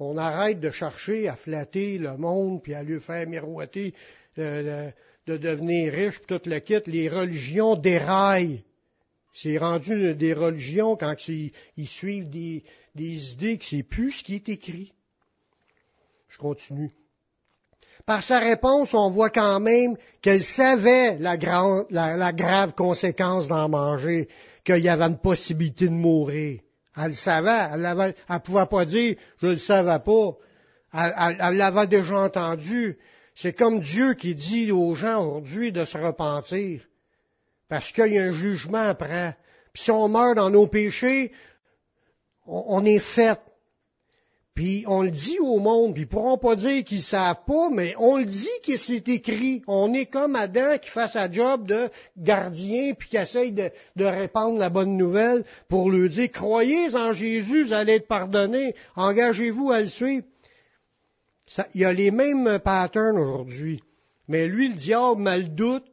[0.00, 3.92] qu'on arrête de chercher à flatter le monde, puis à lui faire miroiter
[4.38, 4.90] euh,
[5.26, 6.80] de devenir riche, puis tout le kit.
[6.86, 8.64] Les religions déraillent.
[9.34, 11.52] C'est rendu des religions quand ils,
[11.84, 12.62] suivent des,
[12.96, 14.90] idées que c'est plus ce qui est écrit.
[16.28, 16.92] Je continue.
[18.06, 21.36] Par sa réponse, on voit quand même qu'elle savait la,
[21.90, 24.28] la grave conséquence d'en manger,
[24.64, 26.60] qu'il y avait une possibilité de mourir.
[26.96, 27.68] Elle le savait.
[27.72, 30.36] Elle ne pouvait pas dire, je ne le savais pas.
[30.92, 32.98] Elle l'avait déjà entendu.
[33.34, 36.82] C'est comme Dieu qui dit aux gens aujourd'hui de se repentir.
[37.68, 39.36] Parce qu'il y a un jugement après.
[39.72, 41.32] Puis si on meurt dans nos péchés,
[42.46, 43.38] on est fait.
[44.60, 47.94] Puis on le dit au monde, puis ils pourront pas dire qu'ils savent pas, mais
[47.96, 49.62] on le dit que c'est écrit.
[49.66, 53.70] On est comme Adam qui fait sa job de gardien, puis qui essaye de,
[54.04, 59.70] répandre la bonne nouvelle pour lui dire, croyez en Jésus, vous allez être pardonné, engagez-vous
[59.70, 60.26] à le suivre.
[61.74, 63.82] il y a les mêmes patterns aujourd'hui.
[64.28, 65.86] Mais lui, le diable, mal doute,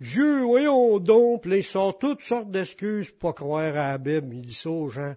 [0.00, 3.98] Dieu, voyons donc, puis là, il sort toutes sortes d'excuses pour pas croire à la
[3.98, 4.36] Bible.
[4.36, 5.14] Il dit ça aux gens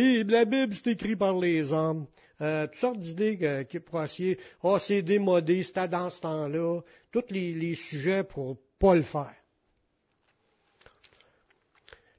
[0.00, 2.06] la Bible, c'est écrit par les hommes.
[2.40, 4.38] Euh, toutes sortes d'idées qui pourraient essayer.
[4.62, 6.80] oh, c'est démodé, c'était dans ce temps-là.
[7.12, 9.34] Tous les, sujets pour pas le faire.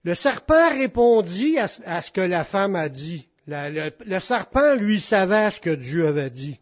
[0.03, 1.67] Le serpent répondit à,
[2.01, 3.27] ce que la femme a dit.
[3.47, 6.59] le, serpent, lui, savait ce que Dieu avait dit.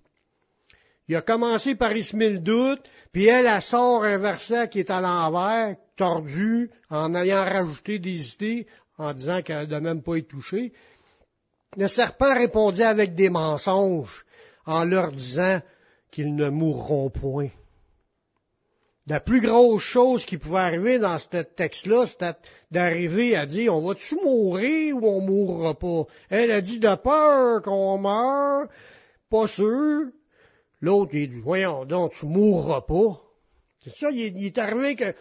[1.08, 4.80] Il a commencé par y semer le doute, puis elle, elle sort un verset qui
[4.80, 10.18] est à l'envers, tordu, en ayant rajouté des idées, en disant qu'elle ne même pas
[10.18, 10.74] y toucher.
[11.76, 14.26] Le serpent répondit avec des mensonges
[14.66, 15.62] en leur disant
[16.12, 17.50] qu'ils ne mourront point.
[19.08, 22.36] La plus grosse chose qui pouvait arriver dans ce texte-là, c'était
[22.72, 26.06] d'arriver à dire, on va-tu mourir ou on mourra pas?
[26.30, 28.70] Elle a dit de peur qu'on meurt,
[29.30, 30.06] pas sûr.
[30.80, 33.22] L'autre, il dit, voyons donc, tu mourras pas.
[33.84, 35.14] C'est ça, il est arrivé que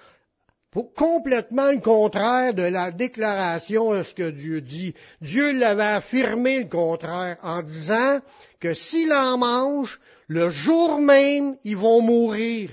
[0.81, 4.95] complètement le contraire de la déclaration de ce que Dieu dit.
[5.21, 8.21] Dieu l'avait affirmé le contraire en disant
[8.59, 12.71] que s'il en mange, le jour même, ils vont mourir.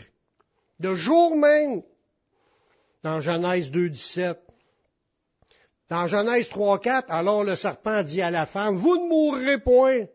[0.80, 1.82] Le jour même.
[3.04, 4.40] Dans Genèse 2, 17.
[5.90, 10.06] Dans Genèse 3, 4, alors le serpent dit à la femme, vous ne mourrez point.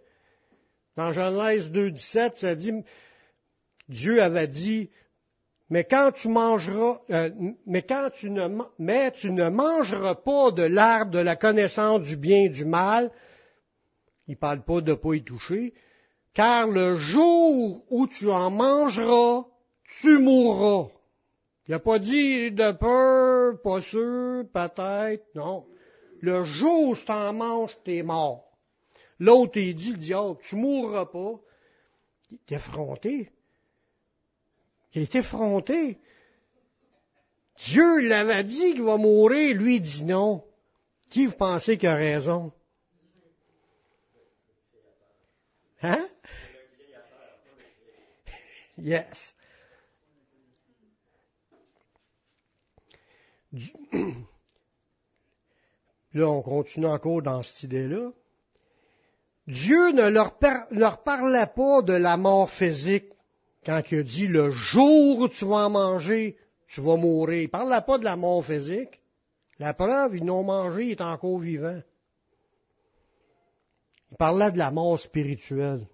[0.96, 2.72] Dans Genèse 2, 17, ça dit,
[3.88, 4.88] Dieu avait dit,
[5.74, 7.30] mais quand tu mangeras, euh,
[7.66, 8.46] mais quand tu ne,
[8.78, 13.10] mais tu ne mangeras pas de l'arbre de la connaissance du bien et du mal,
[14.28, 15.74] il parle pas de pas y toucher,
[16.32, 19.46] car le jour où tu en mangeras,
[20.00, 20.90] tu mourras.
[21.66, 25.66] Il n'a pas dit de peur, pas sûr, peut-être, non.
[26.20, 28.44] Le jour où tu en manges, es mort.
[29.18, 31.40] L'autre, il dit, le diable, tu mourras pas.
[32.30, 33.32] Il est effronté.
[34.94, 35.98] Il est effronté.
[37.58, 40.44] Dieu l'avait dit qu'il va mourir, lui dit non.
[41.10, 42.52] Qui vous pensez qui a raison?
[45.82, 46.08] Hein?
[48.76, 49.36] Yes.
[56.12, 58.10] Là, on continue encore dans cette idée-là.
[59.46, 60.36] Dieu ne leur,
[60.72, 63.13] leur parlait pas de la mort physique
[63.64, 66.36] quand il a dit le jour où tu vas en manger,
[66.68, 67.40] tu vas mourir.
[67.40, 69.00] Il ne parlait pas de la mort physique.
[69.58, 71.80] La preuve, ils n'ont mangé, il est encore vivant.
[74.10, 75.86] Il parlait de la mort spirituelle.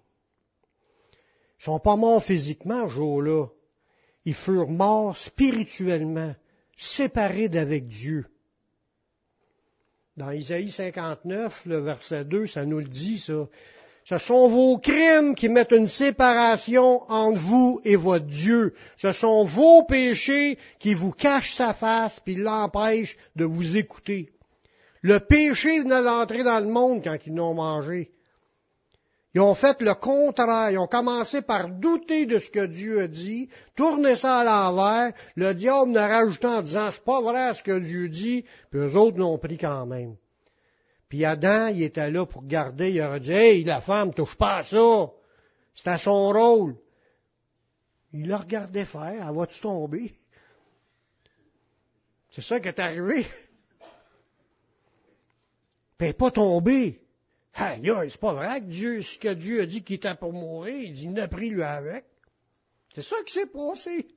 [1.59, 3.47] Ils sont pas morts physiquement ce jour-là.
[4.25, 6.35] Ils furent morts spirituellement,
[6.75, 8.25] séparés d'avec Dieu.
[10.17, 13.47] Dans Isaïe 59, le verset 2, ça nous le dit, ça.
[14.03, 18.73] Ce sont vos crimes qui mettent une séparation entre vous et votre Dieu.
[18.97, 24.29] Ce sont vos péchés qui vous cachent sa face puis l'empêchent de vous écouter.
[25.01, 28.11] Le péché venait d'entrer dans le monde quand ils n'ont mangé.
[29.33, 30.71] Ils ont fait le contraire.
[30.71, 35.13] Ils ont commencé par douter de ce que Dieu a dit, tourner ça à l'envers.
[35.35, 38.97] Le diable n'a rajouté en disant, c'est pas vrai ce que Dieu dit, puis eux
[38.97, 40.15] autres l'ont pris quand même.
[41.11, 44.59] Puis Adam, il était là pour garder, il aurait dit, hey, la femme, touche pas
[44.59, 45.11] à ça.
[45.73, 46.77] C'est à son rôle.
[48.13, 50.15] Il l'a regardé faire, elle va-tu tomber?
[52.29, 53.23] C'est ça qui est arrivé.
[55.97, 57.01] Puis n'est pas tombée.
[57.53, 60.93] C'est pas vrai que Dieu, ce que Dieu a dit qu'il était pour mourir, il
[60.93, 62.05] dit, pris lui avec.
[62.95, 64.07] C'est ça qui s'est passé.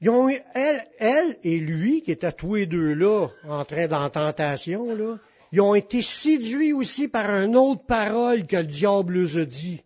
[0.00, 5.18] Ils elle, et lui, qui étaient tous les deux là, en train d'en tentation, là,
[5.50, 9.82] ils ont été séduits aussi par une autre parole que le diable leur a dit.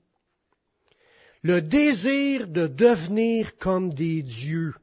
[1.42, 4.75] Le désir de devenir comme des dieux.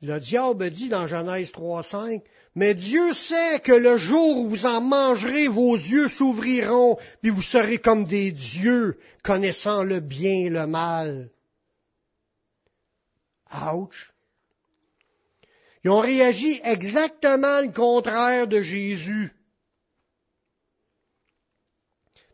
[0.00, 2.22] Le diable dit dans Genèse 3.5,
[2.54, 7.42] mais Dieu sait que le jour où vous en mangerez, vos yeux s'ouvriront, puis vous
[7.42, 11.30] serez comme des dieux, connaissant le bien et le mal.
[13.72, 14.12] Ouch!
[15.84, 19.32] Ils ont réagi exactement le contraire de Jésus.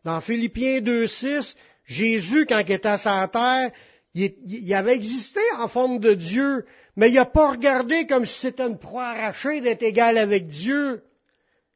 [0.03, 3.71] Dans Philippiens 2.6, Jésus, quand il était à sa terre,
[4.13, 6.65] il avait existé en forme de Dieu,
[6.95, 11.03] mais il n'a pas regardé comme si c'était une proie arrachée d'être égal avec Dieu.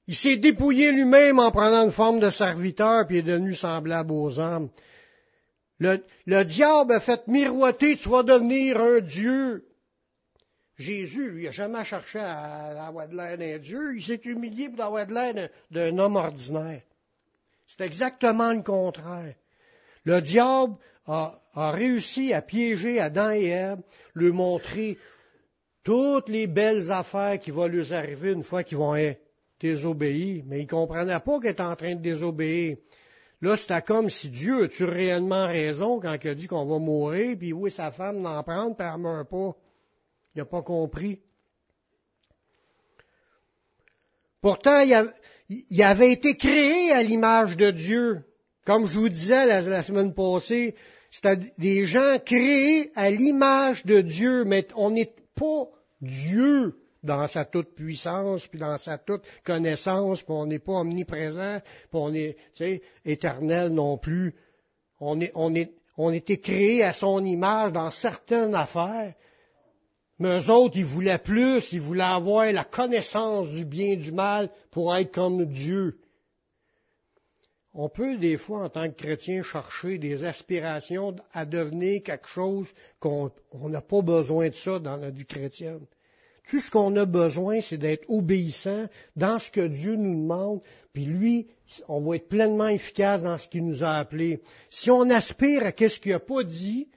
[0.08, 4.40] Il s'est dépouillé lui-même en prenant une forme de serviteur, puis est devenu semblable aux
[4.40, 4.70] hommes.
[5.80, 9.66] Le, diable a fait miroiter, tu vas devenir un Dieu.
[10.78, 13.96] Jésus, lui, n'a jamais cherché à avoir de l'air d'un Dieu.
[13.96, 16.82] Il s'est humilié pour avoir de l'air d'un homme ordinaire.
[17.68, 19.36] C'est exactement le contraire.
[20.06, 20.76] Le diable
[21.10, 23.80] a, réussi à piéger Adam et Ève,
[24.15, 24.98] lui montrer
[25.84, 29.22] toutes les belles affaires qui vont leur arriver une fois qu'ils vont être
[29.60, 30.43] désobéis.
[30.45, 32.78] Mais ils ne comprenaient pas qu'ils étaient en train de désobéir.
[33.41, 37.38] Là, c'était comme si Dieu a-tu réellement raison quand il a dit qu'on va mourir,
[37.38, 39.56] puis oui, sa femme n'en prendre, puis elle meurt pas.
[40.36, 41.22] Il n'a pas compris.
[44.41, 48.24] Pourtant, il avait été créé à l'image de Dieu.
[48.65, 50.76] Comme je vous disais la, semaine passée,
[51.12, 55.65] c'est des gens créés à l'image de Dieu, mais on n'est pas
[56.02, 61.60] Dieu dans sa toute puissance, puis dans sa toute connaissance, puis on n'est pas omniprésent,
[61.63, 62.36] puis on est,
[63.06, 64.36] éternel non plus.
[65.00, 65.31] On est,
[65.98, 69.13] on était créé à son image dans certaines affaires,
[70.19, 74.12] mais eux autres, ils voulaient plus, ils voulaient avoir la connaissance du bien et du
[74.12, 75.98] mal pour être comme Dieu.
[77.74, 82.67] On peut des fois, en tant que chrétien, chercher des aspirations à devenir quelque chose
[83.00, 85.86] qu'on n'a pas besoin de ça dans la vie chrétienne.
[86.50, 90.62] Tout ce qu'on a besoin, c'est d'être obéissant dans ce que Dieu nous demande,
[90.94, 91.48] puis lui,
[91.88, 94.42] on va être pleinement efficace dans ce qu'il nous a appelé.
[94.72, 96.90] Si on aspire à ce qu'il n'a pas dit,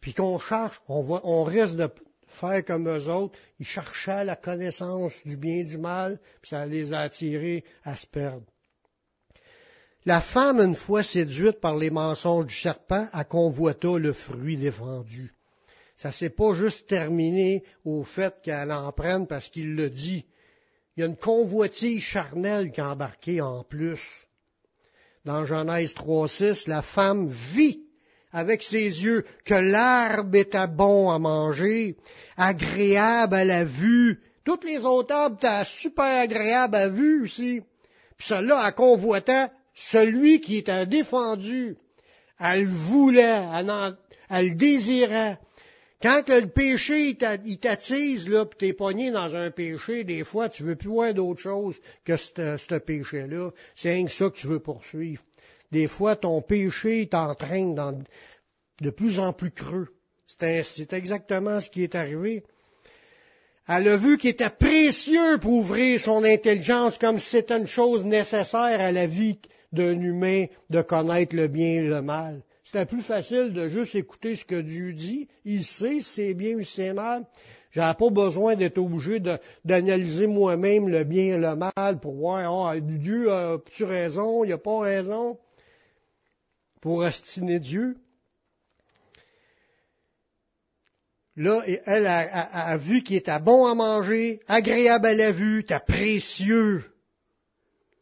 [0.00, 1.88] puis qu'on cherche, on, va, on risque de
[2.26, 3.38] faire comme eux autres.
[3.60, 7.96] Ils cherchaient la connaissance du bien et du mal, puis ça les a attirés à
[7.96, 8.44] se perdre.
[10.06, 15.32] La femme, une fois séduite par les mensonges du serpent, a convoité le fruit défendu.
[15.96, 20.26] Ça s'est pas juste terminé au fait qu'elle en prenne parce qu'il le dit.
[20.96, 24.02] Il y a une convoitise charnelle qui a embarqué en plus.
[25.24, 27.80] Dans Genèse 3.6, la femme vit
[28.30, 31.96] avec ses yeux que l'arbre était bon à manger,
[32.36, 34.20] agréable à la vue.
[34.44, 37.62] Toutes les autres arbres étaient super agréables à vue aussi.
[38.18, 38.58] Puis celle-là,
[39.74, 41.76] celui qui était défendu.
[42.38, 43.42] Elle voulait,
[44.30, 45.38] elle, le désirait.
[46.02, 50.62] Quand le péché il t'attise, là, puis t'es pogné dans un péché, des fois, tu
[50.62, 53.50] veux plus voir d'autre chose que ce péché-là.
[53.74, 55.22] C'est rien que ça que tu veux poursuivre.
[55.72, 57.98] Des fois, ton péché t'entraîne dans
[58.80, 59.88] de plus en plus creux.
[60.26, 62.42] C'est exactement ce qui est arrivé.
[63.66, 68.04] Elle a vu qu'il était précieux pour ouvrir son intelligence comme si c'était une chose
[68.04, 69.38] nécessaire à la vie
[69.74, 72.42] d'un humain de connaître le bien et le mal.
[72.64, 75.28] C'était plus facile de juste écouter ce que Dieu dit.
[75.44, 77.26] Il sait si c'est bien ou si c'est mal.
[77.72, 79.20] J'avais pas besoin d'être obligé
[79.64, 84.58] d'analyser moi-même le bien et le mal pour voir, ah, Dieu a-tu raison, il n'a
[84.58, 85.38] pas raison,
[86.80, 87.96] pour estimer Dieu.
[91.36, 96.84] Là, elle a, vu qu'il était bon à manger, agréable à la vue, était précieux.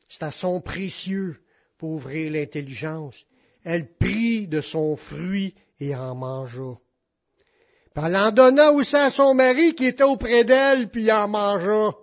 [0.06, 1.41] C'était son précieux
[1.86, 3.24] ouvrir l'intelligence.
[3.64, 6.78] Elle prit de son fruit et en mangea.
[7.94, 11.94] Puis elle en donna aussi à son mari qui était auprès d'elle, puis en mangea.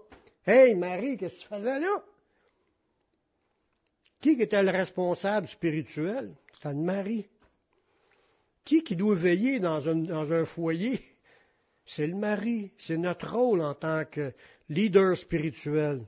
[0.46, 2.04] Hey, Marie, qu'est-ce que tu faisais là?
[4.22, 6.36] Qui était le responsable spirituel?
[6.54, 7.26] C'était le mari.
[8.66, 11.02] Qui qui doit veiller dans un foyer?
[11.86, 12.72] C'est le mari.
[12.78, 14.34] C'est notre rôle en tant que
[14.70, 16.06] leader spirituel.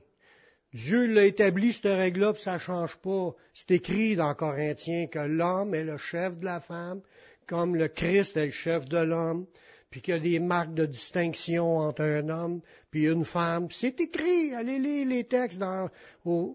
[0.72, 3.34] Dieu l'a établi, cette règle-là, puis ça ne change pas.
[3.52, 7.02] C'est écrit dans Corinthiens que l'homme est le chef de la femme,
[7.46, 9.46] comme le Christ est le chef de l'homme,
[9.90, 12.62] puis qu'il y a des marques de distinction entre un homme
[12.92, 13.68] puis une femme.
[13.70, 15.90] C'est écrit, allez lire les textes dans...
[16.26, 16.54] il,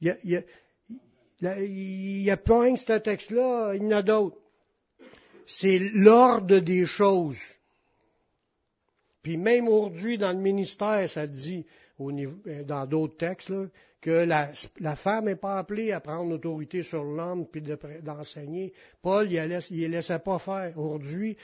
[0.00, 4.36] y a, il, y a, il y a ce texte-là, il y en a d'autres.
[5.46, 7.38] C'est l'ordre des choses.
[9.22, 11.64] Puis même aujourd'hui, dans le ministère, ça dit,
[12.10, 13.52] euh, dans d'autres textes,
[14.00, 17.62] que la, femme n'est pas appelée à prendre l'autorité sur l'homme puis
[18.02, 18.72] d'enseigner.
[19.00, 20.76] Paul, il ne laissait pas faire.
[20.76, 21.36] Aujourd'hui,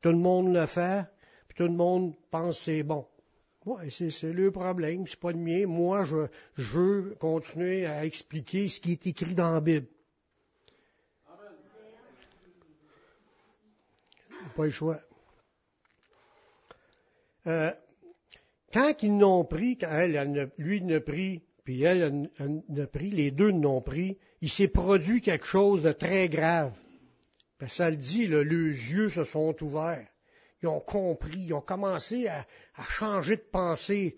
[0.00, 1.04] tout le monde le fait,
[1.48, 3.06] puis tout le monde pense que c'est bon.
[3.64, 5.66] Ouais, c'est le problème, c'est pas le mien.
[5.66, 6.26] Moi, je,
[6.56, 9.86] je, veux continuer à expliquer ce qui est écrit dans la Bible.
[14.56, 15.00] Pas le choix.
[17.46, 17.72] Euh,
[18.72, 22.30] quand ils n'ont pris, quand elle, lui ne pris, puis elle
[22.68, 26.72] ne pris, les deux n'ont pris, il s'est produit quelque chose de très grave.
[27.60, 30.08] Ben, ça le dit, là, yeux se sont ouverts.
[30.62, 32.46] Ils ont compris, ils ont commencé à,
[32.76, 34.16] à changer de pensée.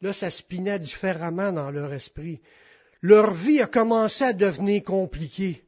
[0.00, 2.40] Là, ça spinait différemment dans leur esprit.
[3.02, 5.64] Leur vie a commencé à devenir compliquée.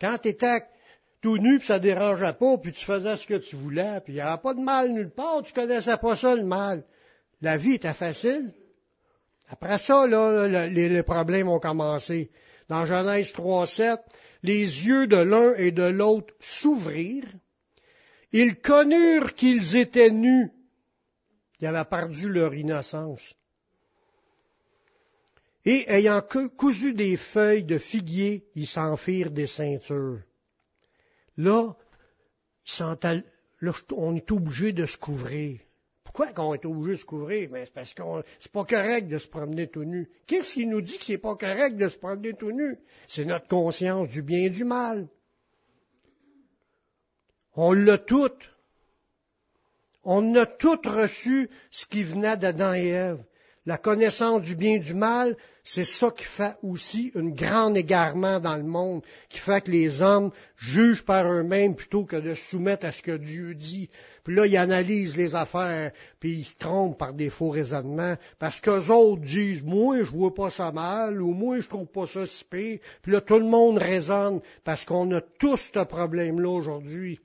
[0.00, 0.62] Quand tu étais
[1.20, 4.16] tout nu, puis ça dérangeait pas, puis tu faisais ce que tu voulais, puis il
[4.16, 6.84] n'y avait pas de mal nulle part, tu connaissais pas ça, le mal.
[7.42, 8.52] La vie était facile.
[9.48, 12.30] Après ça, là, les, problèmes ont commencé.
[12.68, 13.98] Dans Genèse 3.7,
[14.42, 17.32] les yeux de l'un et de l'autre s'ouvrirent.
[18.32, 20.50] Ils connurent qu'ils étaient nus.
[21.60, 23.34] Ils avaient perdu leur innocence.
[25.64, 26.22] Et ayant
[26.56, 30.20] cousu des feuilles de figuier, ils s'en firent des ceintures.
[31.40, 31.74] Là,
[33.96, 35.60] on est obligé de se couvrir.
[36.04, 37.48] Pourquoi qu'on est obligé de se couvrir?
[37.50, 38.02] Ben, c'est parce que
[38.38, 40.10] c'est pas correct de se promener tout nu.
[40.26, 42.78] Qu'est-ce qui nous dit que c'est pas correct de se promener tout nu?
[43.08, 45.08] C'est notre conscience du bien et du mal.
[47.54, 48.38] On l'a tout.
[50.02, 53.24] On a tout reçu ce qui venait d'Adam et Ève.
[53.66, 58.40] La connaissance du bien et du mal, c'est ça qui fait aussi un grand égarement
[58.40, 62.42] dans le monde, qui fait que les hommes jugent par eux-mêmes plutôt que de se
[62.50, 63.90] soumettre à ce que Dieu dit.
[64.24, 68.58] Puis là, ils analysent les affaires, puis ils se trompent par des faux raisonnements, parce
[68.60, 72.24] qu'eux autres disent, moi, je vois pas ça mal, ou moi, je trouve pas ça
[72.24, 72.78] si pire.
[73.02, 77.20] Puis là, tout le monde raisonne, parce qu'on a tous ce problème-là aujourd'hui.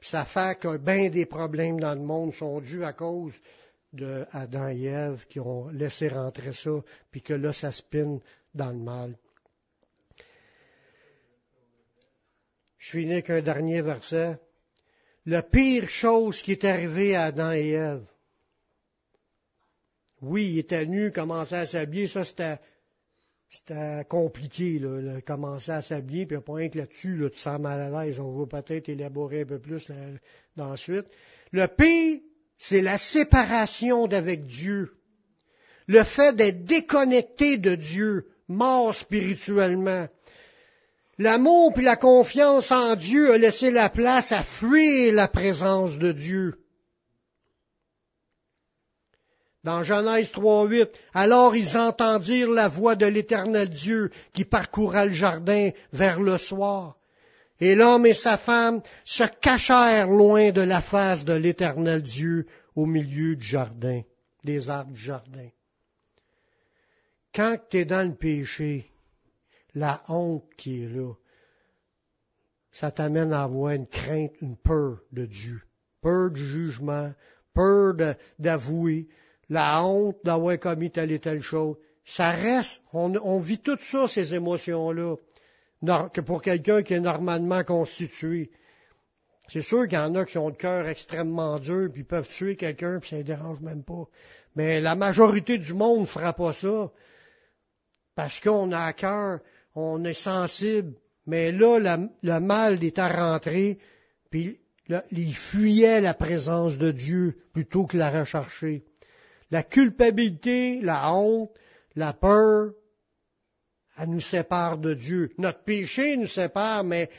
[0.00, 3.32] Puis ça fait que bien des problèmes dans le monde sont dus à cause
[3.94, 8.20] de Adam et Ève qui ont laissé rentrer ça, puis que là, ça spine
[8.54, 9.16] dans le mal.
[12.78, 14.38] Je finis avec un dernier verset.
[15.26, 18.06] la pire chose qui est arrivée à Adam et Ève.
[20.20, 26.38] Oui, il était nu, commençait à s'habiller, ça c'était compliqué, là, commencer à s'habiller, puis
[26.40, 29.46] pas rien que là-dessus, là, tu sens mal à l'aise, on va peut-être élaborer un
[29.46, 31.06] peu plus là, ensuite.
[31.52, 32.20] Le pire,
[32.68, 34.92] c'est la séparation d'avec Dieu.
[35.86, 40.08] Le fait d'être déconnecté de Dieu, mort spirituellement.
[41.18, 46.12] L'amour puis la confiance en Dieu a laissé la place à fuir la présence de
[46.12, 46.58] Dieu.
[49.62, 55.70] Dans Genèse 3.8, alors ils entendirent la voix de l'éternel Dieu qui parcourra le jardin
[55.92, 56.96] vers le soir.
[57.60, 62.86] Et l'homme et sa femme se cachèrent loin de la face de l'éternel Dieu au
[62.86, 64.02] milieu du jardin,
[64.42, 65.48] des arbres du jardin.
[67.34, 68.90] Quand tu es dans le péché,
[69.74, 71.12] la honte qui est là,
[72.72, 75.62] ça t'amène à avoir une crainte, une peur de Dieu,
[76.00, 77.12] peur du jugement,
[77.54, 77.94] peur
[78.38, 79.08] d'avouer,
[79.48, 81.76] la honte d'avoir commis telle et telle chose.
[82.04, 85.16] Ça reste, on, vit tout ça, ces émotions-là,
[86.12, 88.50] que pour quelqu'un qui est normalement constitué.
[89.48, 92.56] C'est sûr qu'il y en a qui ont le cœur extrêmement dur, puis peuvent tuer
[92.56, 94.06] quelqu'un, puis ça les dérange même pas.
[94.56, 96.90] Mais la majorité du monde ne fera pas ça.
[98.14, 99.40] Parce qu'on a à cœur,
[99.74, 100.94] on est sensible.
[101.26, 103.78] Mais là, le mal est à rentrer,
[104.30, 104.60] puis
[105.10, 108.84] il fuyait la présence de Dieu plutôt que la rechercher
[109.54, 111.50] la culpabilité, la honte,
[111.94, 112.72] la peur,
[113.96, 115.30] elle nous sépare de Dieu.
[115.38, 117.10] Notre péché nous sépare, mais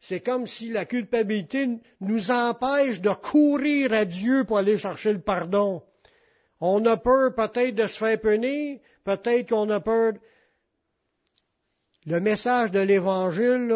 [0.00, 1.68] c'est comme si la culpabilité
[2.00, 5.82] nous empêche de courir à Dieu pour aller chercher le pardon.
[6.60, 10.14] On a peur peut-être de se faire punir, peut-être qu'on a peur.
[12.06, 13.74] Le message de l'Évangile,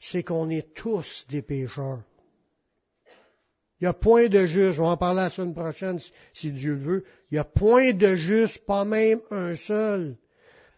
[0.00, 2.02] c'est qu'on est tous des pécheurs.
[3.80, 5.98] Il n'y a point de juste, on va en parler la semaine prochaine
[6.32, 10.16] si Dieu veut, il n'y a point de juste, pas même un seul.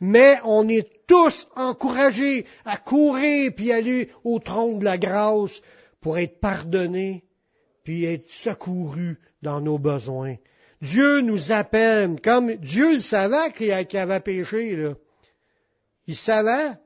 [0.00, 5.60] Mais on est tous encouragés à courir puis aller au trône de la grâce
[6.00, 7.24] pour être pardonnés
[7.82, 10.36] puis être secourus dans nos besoins.
[10.80, 14.94] Dieu nous appelle, comme Dieu le savait qu'il avait péché, là.
[16.06, 16.76] Il savait.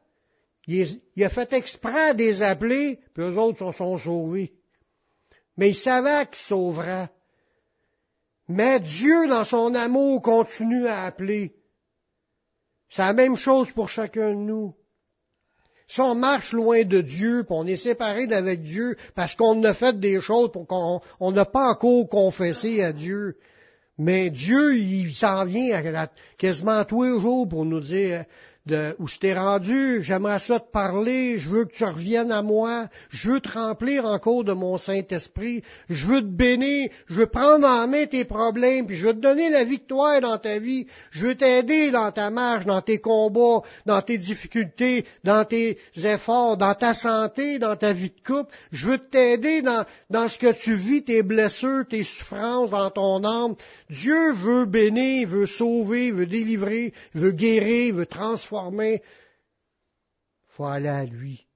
[0.66, 4.52] Il, a fait exprès de les appeler, puis eux autres sont sauvés.
[5.56, 7.08] Mais il savait qu'il sauverait.
[8.48, 11.52] Mais Dieu, dans son amour, continue à appeler.
[12.92, 14.74] C'est la même chose pour chacun de nous.
[15.88, 19.72] Si on marche loin de Dieu, puis on est séparé d'avec Dieu, parce qu'on a
[19.72, 23.38] fait des choses pour qu'on n'a pas encore confessé à Dieu,
[23.96, 25.82] mais Dieu, il s'en vient
[26.36, 28.26] quasiment tous les jours pour nous dire,
[28.66, 32.42] de, où je t'ai rendu, j'aimerais ça te parler, je veux que tu reviennes à
[32.42, 37.26] moi, je veux te remplir encore de mon Saint-Esprit, je veux te bénir, je veux
[37.26, 40.86] prendre en main tes problèmes, puis je veux te donner la victoire dans ta vie,
[41.10, 46.56] je veux t'aider dans ta marche, dans tes combats, dans tes difficultés, dans tes efforts,
[46.56, 50.52] dans ta santé, dans ta vie de couple, je veux t'aider dans, dans ce que
[50.52, 53.56] tu vis, tes blessures, tes souffrances dans ton âme.
[53.90, 59.00] Dieu veut bénir, veut sauver, veut délivrer, veut guérir, veut transformer il
[60.44, 61.46] faut aller à lui.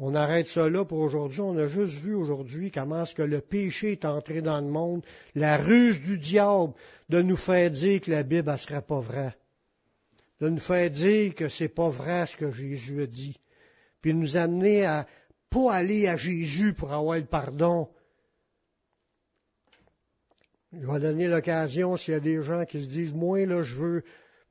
[0.00, 1.40] On arrête là pour aujourd'hui.
[1.40, 5.04] On a juste vu aujourd'hui comment est-ce que le péché est entré dans le monde,
[5.34, 6.72] la ruse du diable
[7.08, 9.36] de nous faire dire que la Bible ne serait pas vraie,
[10.40, 13.40] de nous faire dire que c'est pas vrai ce que Jésus a dit,
[14.00, 15.06] puis nous amener à
[15.50, 17.88] pas aller à Jésus pour avoir le pardon.
[20.72, 23.74] Je vais donner l'occasion s'il y a des gens qui se disent, moi là, je
[23.74, 24.04] veux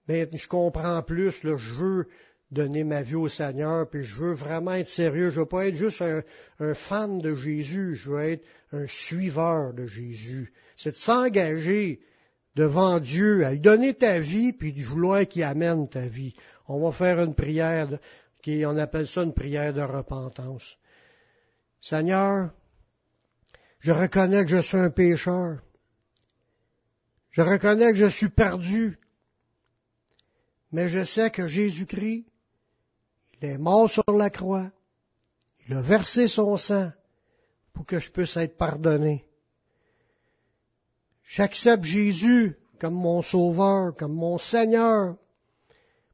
[0.07, 2.07] mais je comprends plus, là, je veux
[2.51, 5.29] donner ma vie au Seigneur, puis je veux vraiment être sérieux.
[5.31, 9.85] Je veux pas être juste un, fan de Jésus, je veux être un suiveur de
[9.85, 10.53] Jésus.
[10.75, 11.99] C'est de s'engager
[12.55, 16.33] devant Dieu, à lui donner ta vie, puis de vouloir qu'il amène ta vie.
[16.67, 17.87] On va faire une prière,
[18.41, 20.77] qui, on appelle ça une prière de repentance.
[21.81, 22.51] Seigneur,
[23.79, 25.59] je reconnais que je suis un pécheur.
[27.31, 28.97] Je reconnais que je suis perdu
[30.71, 32.25] mais je sais que Jésus-Christ,
[33.41, 34.71] il est mort sur la croix,
[35.67, 36.91] il a versé son sang
[37.73, 39.25] pour que je puisse être pardonné.
[41.23, 45.15] J'accepte Jésus comme mon sauveur, comme mon Seigneur.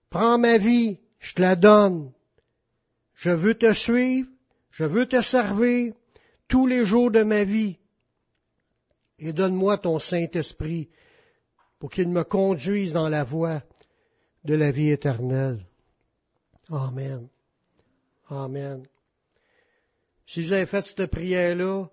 [0.09, 2.11] Prends ma vie, je te la donne.
[3.13, 4.27] Je veux te suivre,
[4.71, 5.93] je veux te servir
[6.47, 7.77] tous les jours de ma vie.
[9.19, 10.89] Et donne-moi ton Saint-Esprit
[11.79, 13.61] pour qu'il me conduise dans la voie
[14.45, 15.65] de la vie éternelle.
[16.69, 17.27] Amen.
[18.29, 18.83] Amen.
[20.27, 21.89] Si vous avez fait cette prière-là,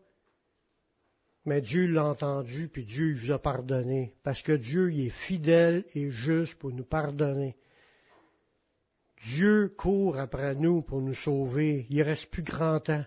[1.47, 5.85] Mais Dieu l'a entendu, puis Dieu vous a pardonné, parce que Dieu il est fidèle
[5.95, 7.57] et juste pour nous pardonner.
[9.23, 11.87] Dieu court après nous pour nous sauver.
[11.91, 13.05] Il reste plus grand temps.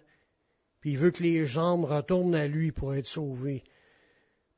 [0.80, 3.64] Puis il veut que les jambes retournent à lui pour être sauvés.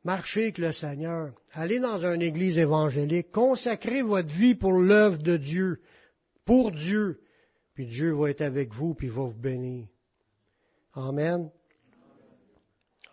[0.05, 1.33] Marchez avec le Seigneur.
[1.53, 3.31] Allez dans une église évangélique.
[3.31, 5.81] Consacrez votre vie pour l'œuvre de Dieu,
[6.45, 7.21] pour Dieu.
[7.73, 9.87] Puis Dieu va être avec vous, puis va vous bénir.
[10.93, 11.49] Amen.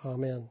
[0.05, 0.47] Amen.